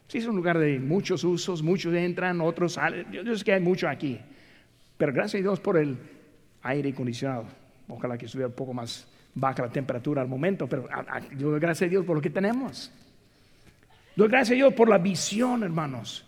Sí, 0.08 0.18
es 0.18 0.26
un 0.26 0.36
lugar 0.36 0.58
de 0.58 0.78
muchos 0.78 1.24
usos, 1.24 1.62
muchos 1.62 1.94
entran, 1.94 2.40
otros 2.40 2.74
salen. 2.74 3.10
Yo 3.10 3.36
sé 3.36 3.44
que 3.44 3.54
hay 3.54 3.60
mucho 3.60 3.88
aquí. 3.88 4.20
Pero 4.98 5.12
gracias 5.12 5.40
a 5.40 5.42
Dios 5.42 5.58
por 5.58 5.78
el 5.78 5.96
aire 6.62 6.90
acondicionado. 6.90 7.46
Ojalá 7.88 8.18
que 8.18 8.26
estuviera 8.26 8.48
un 8.48 8.54
poco 8.54 8.74
más 8.74 9.08
baja 9.34 9.62
la 9.62 9.72
temperatura 9.72 10.20
al 10.20 10.28
momento, 10.28 10.68
pero 10.68 10.86
yo 11.38 11.50
doy 11.50 11.60
gracias 11.60 11.88
a 11.88 11.90
Dios 11.90 12.04
por 12.04 12.16
lo 12.16 12.22
que 12.22 12.30
tenemos. 12.30 12.92
Doy 14.14 14.28
gracias 14.28 14.52
a 14.52 14.54
Dios 14.54 14.74
por 14.74 14.88
la 14.88 14.98
visión, 14.98 15.62
hermanos, 15.62 16.26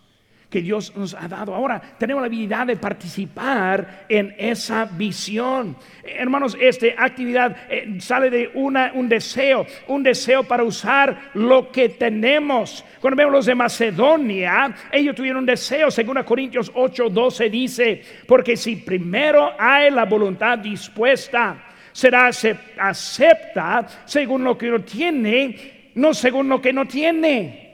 que 0.49 0.61
Dios 0.61 0.95
nos 0.95 1.13
ha 1.13 1.27
dado. 1.27 1.53
Ahora 1.53 1.79
tenemos 1.99 2.21
la 2.21 2.27
habilidad 2.27 2.65
de 2.65 2.77
participar 2.77 4.05
en 4.09 4.33
esa 4.39 4.85
visión. 4.85 5.75
Hermanos, 6.03 6.57
esta 6.59 6.87
actividad 6.97 7.55
eh, 7.69 7.97
sale 7.99 8.31
de 8.31 8.49
una, 8.55 8.91
un 8.95 9.07
deseo, 9.07 9.67
un 9.87 10.01
deseo 10.01 10.43
para 10.43 10.63
usar 10.63 11.31
lo 11.35 11.71
que 11.71 11.89
tenemos. 11.89 12.83
Cuando 12.99 13.17
vemos 13.17 13.33
los 13.33 13.45
de 13.45 13.55
Macedonia, 13.55 14.73
ellos 14.91 15.15
tuvieron 15.15 15.41
un 15.41 15.45
deseo, 15.45 15.91
según 15.91 16.23
Corintios 16.23 16.71
8, 16.73 17.09
12 17.09 17.49
dice, 17.49 18.01
porque 18.27 18.57
si 18.57 18.77
primero 18.77 19.51
hay 19.59 19.91
la 19.91 20.05
voluntad 20.05 20.57
dispuesta, 20.57 21.65
será 21.91 22.31
acepta 22.79 23.87
según 24.05 24.43
lo 24.43 24.57
que 24.57 24.69
uno 24.69 24.81
tiene, 24.81 25.91
no 25.95 26.13
según 26.15 26.49
lo 26.49 26.59
que 26.59 26.73
no 26.73 26.85
tiene. 26.85 27.64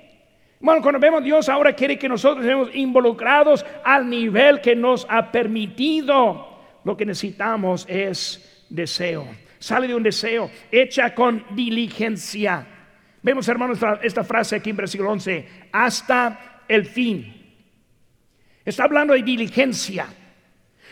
Bueno, 0.62 0.82
cuando 0.84 1.00
vemos 1.00 1.24
Dios 1.24 1.50
ahora 1.50 1.74
quiere 1.74 1.97
que 1.97 2.08
nosotros 2.08 2.45
estemos 2.45 2.69
involucrados 2.74 3.65
al 3.84 4.08
nivel 4.08 4.62
que 4.62 4.76
nos 4.76 5.08
ha 5.10 5.32
permitido. 5.32 6.50
Lo 6.84 6.95
que 6.95 7.06
necesitamos 7.06 7.86
es 7.89 8.65
deseo. 8.69 9.28
Sale 9.58 9.88
de 9.88 9.95
un 9.95 10.04
deseo, 10.04 10.50
hecha 10.71 11.15
con 11.15 11.45
diligencia. 11.52 12.65
Vemos, 13.24 13.47
hermanos, 13.47 13.80
esta, 14.02 14.24
frase 14.24 14.56
aquí 14.56 14.71
en 14.71 14.78
versículo 14.78 15.12
11, 15.12 15.47
hasta 15.71 16.63
el 16.67 16.86
fin. 16.86 17.56
Está 18.63 18.84
hablando 18.84 19.13
de 19.13 19.21
diligencia. 19.21 20.08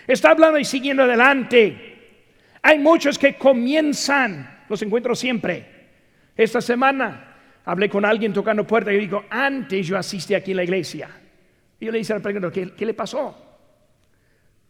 Está 0.07 0.31
hablando 0.31 0.57
de 0.57 0.65
siguiendo 0.65 1.03
adelante. 1.03 2.25
Hay 2.61 2.79
muchos 2.79 3.17
que 3.17 3.35
comienzan, 3.35 4.65
los 4.67 4.81
encuentro 4.81 5.15
siempre. 5.15 5.65
Esta 6.35 6.61
semana 6.61 7.28
hablé 7.69 7.87
con 7.87 8.03
alguien 8.03 8.33
tocando 8.33 8.65
puerta 8.65 8.91
y 8.91 8.97
digo, 8.97 9.25
antes 9.29 9.85
yo 9.85 9.95
asistí 9.95 10.33
aquí 10.33 10.51
en 10.51 10.57
la 10.57 10.63
iglesia. 10.63 11.07
Y 11.79 11.85
yo 11.85 11.91
le 11.91 11.99
al 11.99 12.21
predicador, 12.21 12.51
¿qué, 12.51 12.71
¿qué, 12.71 12.83
le 12.83 12.95
pasó? 12.95 13.35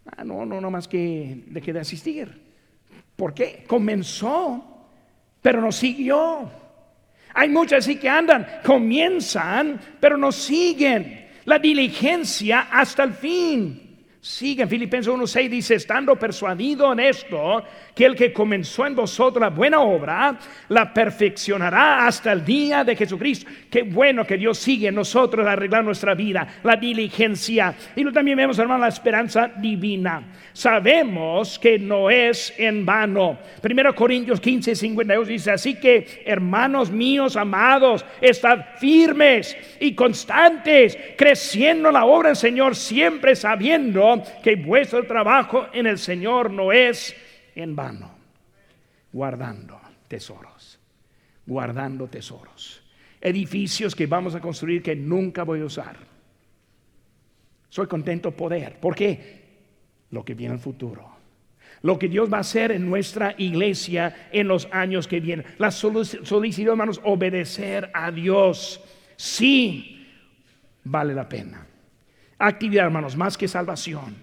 Ah, 0.06 0.26
no, 0.26 0.46
no, 0.46 0.60
no 0.60 0.70
más 0.70 0.86
que 0.86 1.46
dejé 1.48 1.72
de 1.72 1.80
asistir. 1.80 2.30
¿Por 3.16 3.34
qué? 3.34 3.64
Comenzó, 3.66 4.86
pero 5.42 5.62
no 5.62 5.72
siguió. 5.72 6.52
Hay 7.36 7.48
muchas 7.48 7.86
así 7.86 7.96
que 7.96 8.10
andan, 8.10 8.46
comienzan, 8.66 9.80
pero 10.02 10.18
no 10.18 10.34
siguen. 10.34 11.30
La 11.46 11.58
diligencia 11.58 12.68
hasta 12.70 13.04
el 13.04 13.14
fin. 13.14 13.89
Sigue 14.22 14.64
en 14.64 14.70
Filipenses 14.70 15.14
1.6 15.14 15.50
dice, 15.50 15.76
estando 15.76 16.14
persuadido 16.18 16.92
en 16.92 17.00
esto, 17.00 17.64
que 17.96 18.04
el 18.04 18.18
que 18.18 18.34
comenzó 18.34 18.86
en 18.86 18.94
vosotros 18.94 19.40
la 19.40 19.50
buena 19.50 19.80
obra, 19.80 20.38
la 20.68 20.94
perfeccionará 20.94 22.06
hasta 22.06 22.34
el 22.34 22.44
día 22.44 22.84
de 22.84 22.98
Jesucristo. 22.98 23.50
Qué 23.70 23.84
bueno 23.84 24.28
que 24.28 24.36
Dios 24.36 24.58
sigue 24.58 24.90
en 24.90 24.96
nosotros 24.96 25.48
arreglar 25.48 25.86
nuestra 25.86 26.16
vida, 26.16 26.46
la 26.64 26.76
diligencia. 26.76 27.74
Y 27.96 28.04
también 28.12 28.36
vemos, 28.36 28.60
hermano, 28.60 28.82
la 28.82 28.90
esperanza 28.90 29.54
divina. 29.56 30.22
Sabemos 30.52 31.58
que 31.58 31.80
no 31.80 32.10
es 32.10 32.54
en 32.58 32.86
vano. 32.86 33.40
Primero 33.62 33.96
Corintios 33.96 34.42
15, 34.42 34.76
52 34.76 35.28
dice, 35.30 35.52
así 35.52 35.76
que, 35.76 36.24
hermanos 36.26 36.92
míos 36.92 37.38
amados, 37.38 38.04
estad 38.20 38.66
firmes 38.80 39.56
y 39.80 39.96
constantes, 39.96 40.98
creciendo 41.18 41.90
la 41.90 42.04
obra 42.04 42.30
del 42.30 42.36
Señor, 42.36 42.76
siempre 42.76 43.34
sabiendo 43.34 44.09
que 44.44 44.56
vuestro 44.56 45.06
trabajo 45.06 45.68
en 45.74 45.88
el 45.88 45.98
Señor 45.98 46.52
no 46.52 46.72
es 46.72 47.16
en 47.56 47.76
vano, 47.76 48.12
guardando 49.12 49.80
tesoros, 50.08 50.80
guardando 51.46 52.08
tesoros, 52.08 52.84
edificios 53.22 53.96
que 53.96 54.08
vamos 54.08 54.36
a 54.36 54.42
construir 54.42 54.82
que 54.82 54.96
nunca 54.96 55.44
voy 55.44 55.62
a 55.62 55.66
usar. 55.66 55.98
Soy 57.70 57.88
contento 57.88 58.32
poder, 58.32 58.80
¿por 58.80 58.96
qué? 58.96 59.40
Lo 60.12 60.26
que 60.26 60.34
viene 60.34 60.54
en 60.54 60.58
el 60.58 60.64
futuro 60.64 61.20
lo 61.82 61.98
que 61.98 62.08
Dios 62.08 62.32
va 62.32 62.38
a 62.38 62.42
hacer 62.42 62.72
en 62.72 62.90
nuestra 62.90 63.36
iglesia 63.38 64.30
en 64.32 64.48
los 64.48 64.68
años 64.72 65.08
que 65.08 65.20
vienen. 65.20 65.46
La 65.58 65.72
solicitud, 65.72 66.70
hermanos, 66.70 67.00
obedecer 67.04 67.90
a 67.94 68.12
Dios. 68.12 68.82
Sí, 69.16 70.08
vale 70.84 71.14
la 71.14 71.28
pena. 71.28 71.69
Actividad, 72.40 72.86
hermanos, 72.86 73.18
más 73.18 73.38
que 73.38 73.48
salvación. 73.48 74.16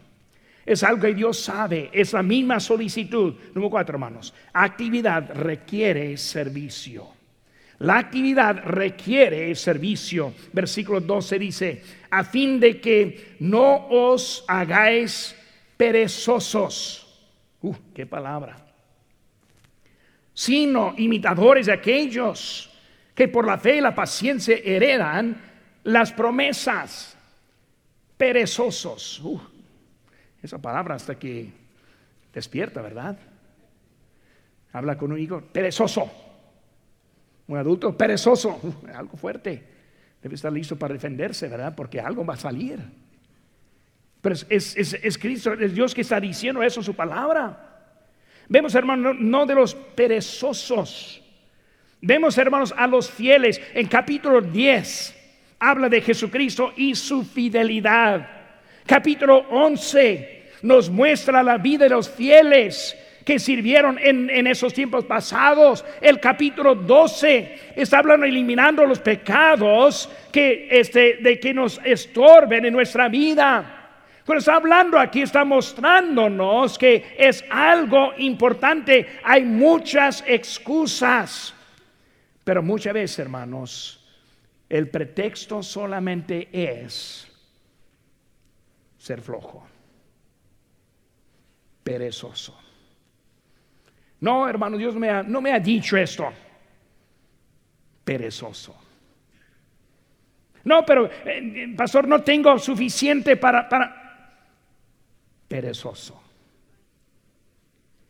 Es 0.64 0.82
algo 0.82 1.02
que 1.02 1.14
Dios 1.14 1.38
sabe, 1.38 1.90
es 1.92 2.12
la 2.12 2.22
misma 2.22 2.58
solicitud. 2.58 3.34
Número 3.54 3.70
cuatro, 3.70 3.94
hermanos. 3.94 4.34
Actividad 4.52 5.32
requiere 5.34 6.16
servicio. 6.16 7.08
La 7.78 7.98
actividad 7.98 8.64
requiere 8.64 9.54
servicio. 9.54 10.32
Versículo 10.52 11.00
12 11.00 11.38
dice, 11.38 11.82
a 12.10 12.24
fin 12.24 12.58
de 12.58 12.80
que 12.80 13.36
no 13.40 13.86
os 13.88 14.44
hagáis 14.48 15.36
perezosos. 15.76 17.06
Uh, 17.60 17.74
qué 17.94 18.06
palabra. 18.06 18.56
Sino 20.32 20.94
imitadores 20.96 21.66
de 21.66 21.72
aquellos 21.72 22.70
que 23.14 23.28
por 23.28 23.46
la 23.46 23.58
fe 23.58 23.76
y 23.76 23.80
la 23.80 23.94
paciencia 23.94 24.56
heredan 24.64 25.36
las 25.84 26.12
promesas 26.12 27.15
perezosos. 28.16 29.20
Uh, 29.22 29.40
esa 30.42 30.58
palabra 30.58 30.94
hasta 30.94 31.18
que 31.18 31.50
despierta, 32.32 32.80
¿verdad? 32.82 33.18
Habla 34.72 34.96
con 34.96 35.12
un 35.12 35.18
hijo, 35.18 35.40
perezoso. 35.40 36.10
Un 37.46 37.58
adulto, 37.58 37.96
perezoso. 37.96 38.60
Uh, 38.62 38.88
algo 38.94 39.16
fuerte. 39.16 39.62
Debe 40.22 40.34
estar 40.34 40.52
listo 40.52 40.76
para 40.76 40.94
defenderse, 40.94 41.48
¿verdad? 41.48 41.74
Porque 41.74 42.00
algo 42.00 42.24
va 42.24 42.34
a 42.34 42.38
salir. 42.38 42.80
Pero 44.20 44.34
es, 44.48 45.18
Cristo, 45.18 45.52
es 45.52 45.74
Dios 45.74 45.94
que 45.94 46.00
está 46.00 46.18
diciendo 46.18 46.62
eso 46.62 46.80
en 46.80 46.84
su 46.84 46.94
palabra. 46.94 47.62
Vemos, 48.48 48.74
hermanos, 48.74 49.16
no 49.18 49.46
de 49.46 49.54
los 49.54 49.74
perezosos. 49.74 51.22
Vemos, 52.00 52.36
hermanos, 52.38 52.74
a 52.76 52.86
los 52.86 53.10
fieles. 53.10 53.60
En 53.72 53.86
capítulo 53.86 54.40
10 54.40 55.15
habla 55.58 55.88
de 55.88 56.00
Jesucristo 56.00 56.72
y 56.76 56.94
su 56.94 57.24
fidelidad. 57.24 58.28
Capítulo 58.86 59.38
11 59.50 60.44
nos 60.62 60.90
muestra 60.90 61.42
la 61.42 61.58
vida 61.58 61.84
de 61.84 61.90
los 61.90 62.08
fieles 62.08 62.96
que 63.24 63.40
sirvieron 63.40 63.98
en, 64.00 64.46
esos 64.46 64.72
tiempos 64.72 65.04
pasados. 65.04 65.84
El 66.00 66.20
capítulo 66.20 66.76
12 66.76 67.72
está 67.74 67.98
hablando 67.98 68.24
eliminando 68.24 68.86
los 68.86 69.00
pecados 69.00 70.08
que, 70.30 70.68
este, 70.70 71.16
de 71.16 71.40
que 71.40 71.52
nos 71.52 71.80
estorben 71.84 72.64
en 72.64 72.72
nuestra 72.72 73.08
vida. 73.08 73.72
Cuando 74.24 74.38
está 74.38 74.54
hablando 74.54 74.98
aquí 74.98 75.22
está 75.22 75.44
mostrándonos 75.44 76.78
que 76.78 77.16
es 77.18 77.44
algo 77.50 78.12
importante. 78.18 79.18
Hay 79.24 79.42
muchas 79.42 80.22
excusas, 80.26 81.52
pero 82.44 82.62
muchas 82.62 82.94
veces, 82.94 83.18
hermanos, 83.20 83.95
el 84.68 84.90
pretexto 84.90 85.62
solamente 85.62 86.48
es 86.52 87.28
ser 88.98 89.20
flojo, 89.20 89.64
perezoso. 91.84 92.58
No, 94.20 94.48
hermano, 94.48 94.76
Dios 94.76 94.94
no 94.94 95.40
me 95.40 95.52
ha 95.52 95.60
dicho 95.60 95.96
esto. 95.96 96.32
Perezoso. 98.02 98.74
No, 100.64 100.84
pero, 100.84 101.08
eh, 101.24 101.74
pastor, 101.76 102.08
no 102.08 102.22
tengo 102.22 102.58
suficiente 102.58 103.36
para, 103.36 103.68
para... 103.68 104.02
Perezoso. 105.46 106.20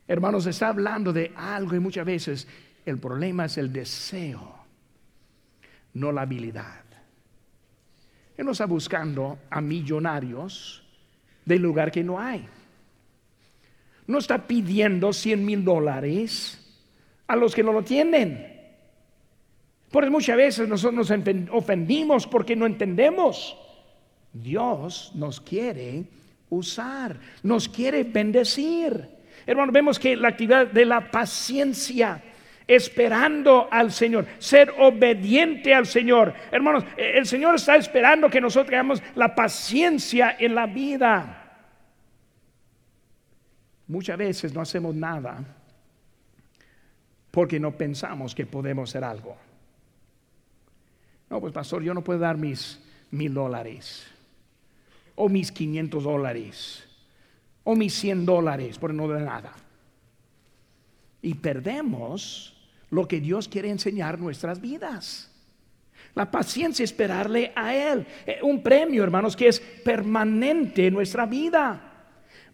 Hermanos, 0.08 0.46
está 0.46 0.68
hablando 0.68 1.12
de 1.12 1.32
algo 1.36 1.74
y 1.74 1.80
muchas 1.80 2.06
veces 2.06 2.48
el 2.86 2.98
problema 2.98 3.44
es 3.44 3.58
el 3.58 3.70
deseo 3.72 4.55
no 5.96 6.12
la 6.12 6.22
habilidad. 6.22 6.84
Él 8.36 8.44
no 8.44 8.52
está 8.52 8.66
buscando 8.66 9.38
a 9.50 9.60
millonarios 9.60 10.82
del 11.44 11.62
lugar 11.62 11.90
que 11.90 12.04
no 12.04 12.20
hay. 12.20 12.46
No 14.06 14.18
está 14.18 14.46
pidiendo 14.46 15.12
100 15.12 15.44
mil 15.44 15.64
dólares 15.64 16.62
a 17.26 17.34
los 17.34 17.54
que 17.54 17.62
no 17.62 17.72
lo 17.72 17.82
tienen. 17.82 18.54
Por 19.90 20.08
muchas 20.10 20.36
veces 20.36 20.68
nosotros 20.68 21.08
nos 21.08 21.50
ofendimos 21.50 22.26
porque 22.26 22.54
no 22.54 22.66
entendemos. 22.66 23.56
Dios 24.32 25.12
nos 25.14 25.40
quiere 25.40 26.04
usar, 26.50 27.18
nos 27.42 27.70
quiere 27.70 28.04
bendecir. 28.04 29.08
Hermano, 29.46 29.72
vemos 29.72 29.98
que 29.98 30.14
la 30.14 30.28
actividad 30.28 30.66
de 30.66 30.84
la 30.84 31.10
paciencia 31.10 32.22
esperando 32.66 33.68
al 33.70 33.92
Señor, 33.92 34.26
ser 34.38 34.72
obediente 34.78 35.72
al 35.74 35.86
Señor. 35.86 36.34
Hermanos, 36.50 36.84
el 36.96 37.26
Señor 37.26 37.54
está 37.54 37.76
esperando 37.76 38.28
que 38.28 38.40
nosotros 38.40 38.70
tengamos 38.70 39.02
la 39.14 39.34
paciencia 39.34 40.36
en 40.38 40.54
la 40.54 40.66
vida. 40.66 41.42
Muchas 43.86 44.18
veces 44.18 44.52
no 44.52 44.60
hacemos 44.60 44.94
nada 44.94 45.44
porque 47.30 47.60
no 47.60 47.72
pensamos 47.76 48.34
que 48.34 48.46
podemos 48.46 48.90
hacer 48.90 49.04
algo. 49.04 49.36
No, 51.30 51.40
pues 51.40 51.52
pastor, 51.52 51.82
yo 51.82 51.94
no 51.94 52.02
puedo 52.02 52.18
dar 52.18 52.36
mis 52.36 52.80
mil 53.10 53.32
dólares 53.34 54.06
o 55.14 55.28
mis 55.28 55.52
quinientos 55.52 56.04
dólares 56.04 56.84
o 57.62 57.74
mis 57.76 57.94
cien 57.94 58.24
dólares 58.24 58.78
por 58.78 58.92
no 58.94 59.06
dar 59.06 59.22
nada. 59.22 59.52
Y 61.22 61.34
perdemos 61.34 62.55
lo 62.96 63.06
que 63.06 63.20
Dios 63.20 63.46
quiere 63.46 63.68
enseñar 63.68 64.18
nuestras 64.18 64.58
vidas. 64.58 65.30
La 66.14 66.30
paciencia, 66.30 66.82
esperarle 66.82 67.52
a 67.54 67.74
Él. 67.74 68.06
Eh, 68.26 68.38
un 68.40 68.62
premio, 68.62 69.04
hermanos, 69.04 69.36
que 69.36 69.48
es 69.48 69.60
permanente 69.60 70.86
en 70.86 70.94
nuestra 70.94 71.26
vida. 71.26 71.92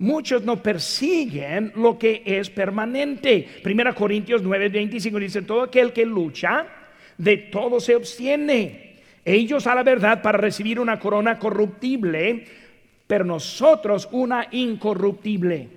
Muchos 0.01 0.43
no 0.43 0.61
persiguen 0.61 1.73
lo 1.77 1.97
que 1.97 2.25
es 2.27 2.51
permanente. 2.51 3.47
Primera 3.63 3.95
Corintios 3.95 4.43
9, 4.43 4.69
25 4.69 5.19
dice, 5.21 5.43
todo 5.43 5.63
aquel 5.63 5.93
que 5.93 6.05
lucha, 6.05 6.67
de 7.17 7.37
todo 7.37 7.79
se 7.79 7.95
obtiene. 7.95 9.01
Ellos 9.25 9.69
a 9.69 9.77
la 9.77 9.85
verdad 9.85 10.23
para 10.23 10.39
recibir 10.39 10.81
una 10.81 10.99
corona 10.99 11.39
corruptible, 11.39 12.47
pero 13.07 13.25
nosotros 13.25 14.09
una 14.11 14.49
incorruptible. 14.51 15.69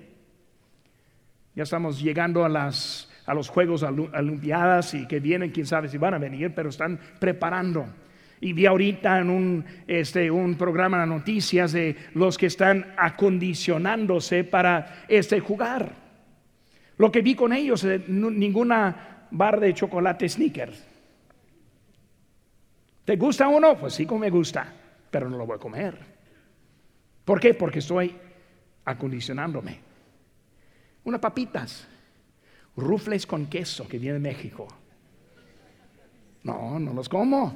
Ya 1.53 1.61
estamos 1.61 2.01
llegando 2.01 2.43
a 2.43 2.49
las 2.49 3.11
a 3.25 3.33
los 3.33 3.49
Juegos 3.49 3.83
Olimpiadas 3.83 4.93
y 4.93 5.07
que 5.07 5.19
vienen, 5.19 5.51
quién 5.51 5.65
sabe 5.65 5.89
si 5.89 5.97
van 5.97 6.13
a 6.13 6.19
venir, 6.19 6.53
pero 6.53 6.69
están 6.69 6.99
preparando. 7.19 7.85
Y 8.41 8.53
vi 8.53 8.65
ahorita 8.65 9.19
en 9.19 9.29
un, 9.29 9.65
este, 9.87 10.29
un 10.29 10.55
programa 10.55 11.01
de 11.01 11.07
noticias 11.07 11.71
de 11.71 11.95
los 12.13 12.37
que 12.37 12.47
están 12.47 12.93
acondicionándose 12.97 14.43
para 14.43 15.05
este, 15.07 15.39
jugar. 15.39 15.93
Lo 16.97 17.11
que 17.11 17.21
vi 17.21 17.35
con 17.35 17.53
ellos, 17.53 17.83
eh, 17.83 18.03
ninguna 18.07 19.27
barra 19.31 19.61
de 19.61 19.73
chocolate 19.73 20.29
sneakers. 20.29 20.85
¿Te 23.05 23.15
gusta 23.17 23.47
uno? 23.47 23.77
Pues 23.77 23.93
sí, 23.93 24.05
como 24.05 24.21
me 24.21 24.29
gusta, 24.29 24.71
pero 25.11 25.29
no 25.29 25.37
lo 25.37 25.45
voy 25.45 25.55
a 25.55 25.59
comer. 25.59 25.97
¿Por 27.23 27.39
qué? 27.39 27.53
Porque 27.53 27.79
estoy 27.79 28.15
acondicionándome. 28.85 29.79
Unas 31.03 31.19
papitas, 31.19 31.87
rufles 32.77 33.25
con 33.25 33.47
queso 33.47 33.87
que 33.87 33.99
viene 33.99 34.15
de 34.15 34.19
México. 34.19 34.67
No, 36.43 36.79
no 36.79 36.93
los 36.93 37.09
como. 37.09 37.53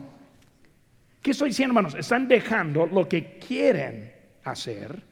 ¿Qué 1.21 1.31
estoy 1.31 1.49
diciendo, 1.49 1.73
hermanos? 1.73 1.95
Están 1.95 2.27
dejando 2.27 2.85
lo 2.85 3.07
que 3.07 3.37
quieren 3.37 4.13
hacer 4.43 5.03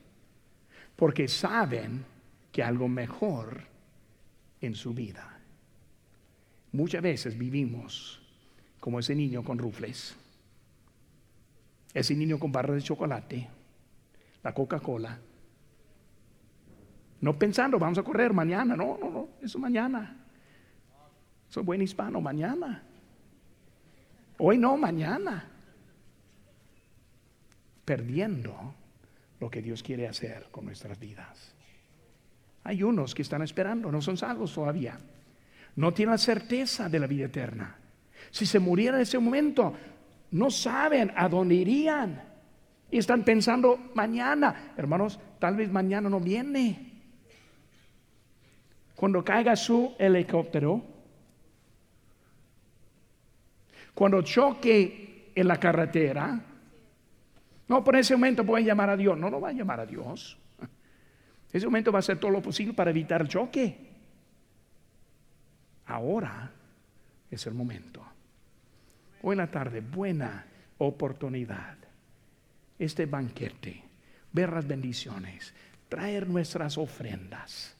porque 0.95 1.27
saben 1.27 2.05
que 2.51 2.63
algo 2.63 2.87
mejor 2.87 3.61
en 4.61 4.73
su 4.73 4.93
vida. 4.93 5.39
Muchas 6.71 7.01
veces 7.01 7.37
vivimos 7.37 8.21
como 8.79 8.99
ese 8.99 9.15
niño 9.15 9.43
con 9.43 9.57
rufles, 9.57 10.15
ese 11.93 12.15
niño 12.15 12.39
con 12.39 12.51
barras 12.51 12.77
de 12.77 12.83
chocolate, 12.83 13.47
la 14.43 14.53
Coca-Cola, 14.53 15.19
no 17.21 17.37
pensando, 17.37 17.79
vamos 17.79 17.97
a 17.97 18.03
correr 18.03 18.33
mañana, 18.33 18.75
no, 18.75 18.97
no, 18.99 19.09
no, 19.09 19.29
eso 19.41 19.57
mañana. 19.59 20.15
Soy 21.49 21.63
buen 21.63 21.81
hispano, 21.81 22.21
mañana. 22.21 22.83
Hoy 24.37 24.57
no, 24.57 24.77
mañana. 24.77 25.49
Perdiendo 27.85 28.75
lo 29.39 29.49
que 29.49 29.61
Dios 29.61 29.81
quiere 29.81 30.07
hacer 30.07 30.47
con 30.51 30.65
nuestras 30.65 30.99
vidas. 30.99 31.55
Hay 32.63 32.83
unos 32.83 33.15
que 33.15 33.21
están 33.21 33.41
esperando, 33.41 33.91
no 33.91 34.01
son 34.01 34.17
salvos 34.17 34.53
todavía. 34.53 34.99
No 35.77 35.93
tienen 35.93 36.11
la 36.11 36.17
certeza 36.17 36.89
de 36.89 36.99
la 36.99 37.07
vida 37.07 37.25
eterna. 37.25 37.77
Si 38.29 38.45
se 38.45 38.59
murieran 38.59 38.95
en 38.95 39.03
ese 39.03 39.19
momento, 39.19 39.73
no 40.31 40.51
saben 40.51 41.11
a 41.15 41.29
dónde 41.29 41.55
irían. 41.55 42.21
Y 42.91 42.97
están 42.97 43.23
pensando 43.23 43.91
mañana. 43.93 44.73
Hermanos, 44.75 45.19
tal 45.39 45.55
vez 45.55 45.71
mañana 45.71 46.09
no 46.09 46.19
viene. 46.19 46.86
Cuando 48.97 49.23
caiga 49.23 49.55
su 49.55 49.93
helicóptero, 49.99 50.83
cuando 53.93 54.23
choque 54.23 55.31
en 55.35 55.47
la 55.47 55.59
carretera, 55.59 56.41
no, 57.67 57.83
por 57.83 57.95
ese 57.95 58.15
momento 58.15 58.43
pueden 58.43 58.65
llamar 58.65 58.89
a 58.89 58.97
Dios. 58.97 59.15
No, 59.15 59.29
no 59.29 59.39
va 59.39 59.49
a 59.49 59.53
llamar 59.53 59.81
a 59.81 59.85
Dios. 59.85 60.35
Ese 61.53 61.67
momento 61.67 61.91
va 61.91 61.99
a 61.99 62.01
hacer 62.01 62.19
todo 62.19 62.31
lo 62.31 62.41
posible 62.41 62.73
para 62.73 62.89
evitar 62.89 63.21
el 63.21 63.27
choque. 63.27 63.77
Ahora 65.85 66.51
es 67.29 67.45
el 67.45 67.53
momento. 67.53 68.03
Hoy 69.21 69.33
en 69.33 69.37
la 69.37 69.51
tarde, 69.51 69.81
buena 69.81 70.43
oportunidad. 70.79 71.77
Este 72.79 73.05
banquete, 73.05 73.83
ver 74.33 74.53
las 74.53 74.65
bendiciones, 74.65 75.53
traer 75.87 76.27
nuestras 76.27 76.79
ofrendas, 76.79 77.76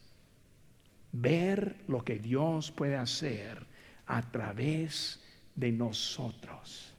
ver 1.21 1.83
lo 1.87 2.03
que 2.03 2.19
Dios 2.19 2.71
puede 2.71 2.95
hacer 2.95 3.65
a 4.05 4.21
través 4.21 5.23
de 5.55 5.71
nosotros. 5.71 6.93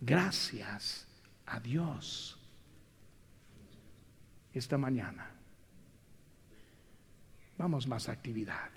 Gracias 0.00 1.06
a 1.46 1.60
Dios. 1.60 2.38
Esta 4.52 4.78
mañana 4.78 5.30
vamos 7.56 7.86
más 7.86 8.08
actividad. 8.08 8.70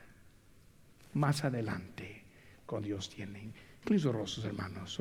Más 1.14 1.44
adelante 1.44 2.24
con 2.66 2.84
Dios 2.84 3.10
tienen. 3.10 3.54
Incluso 3.84 4.12
rostros, 4.12 4.46
hermanos. 4.46 4.98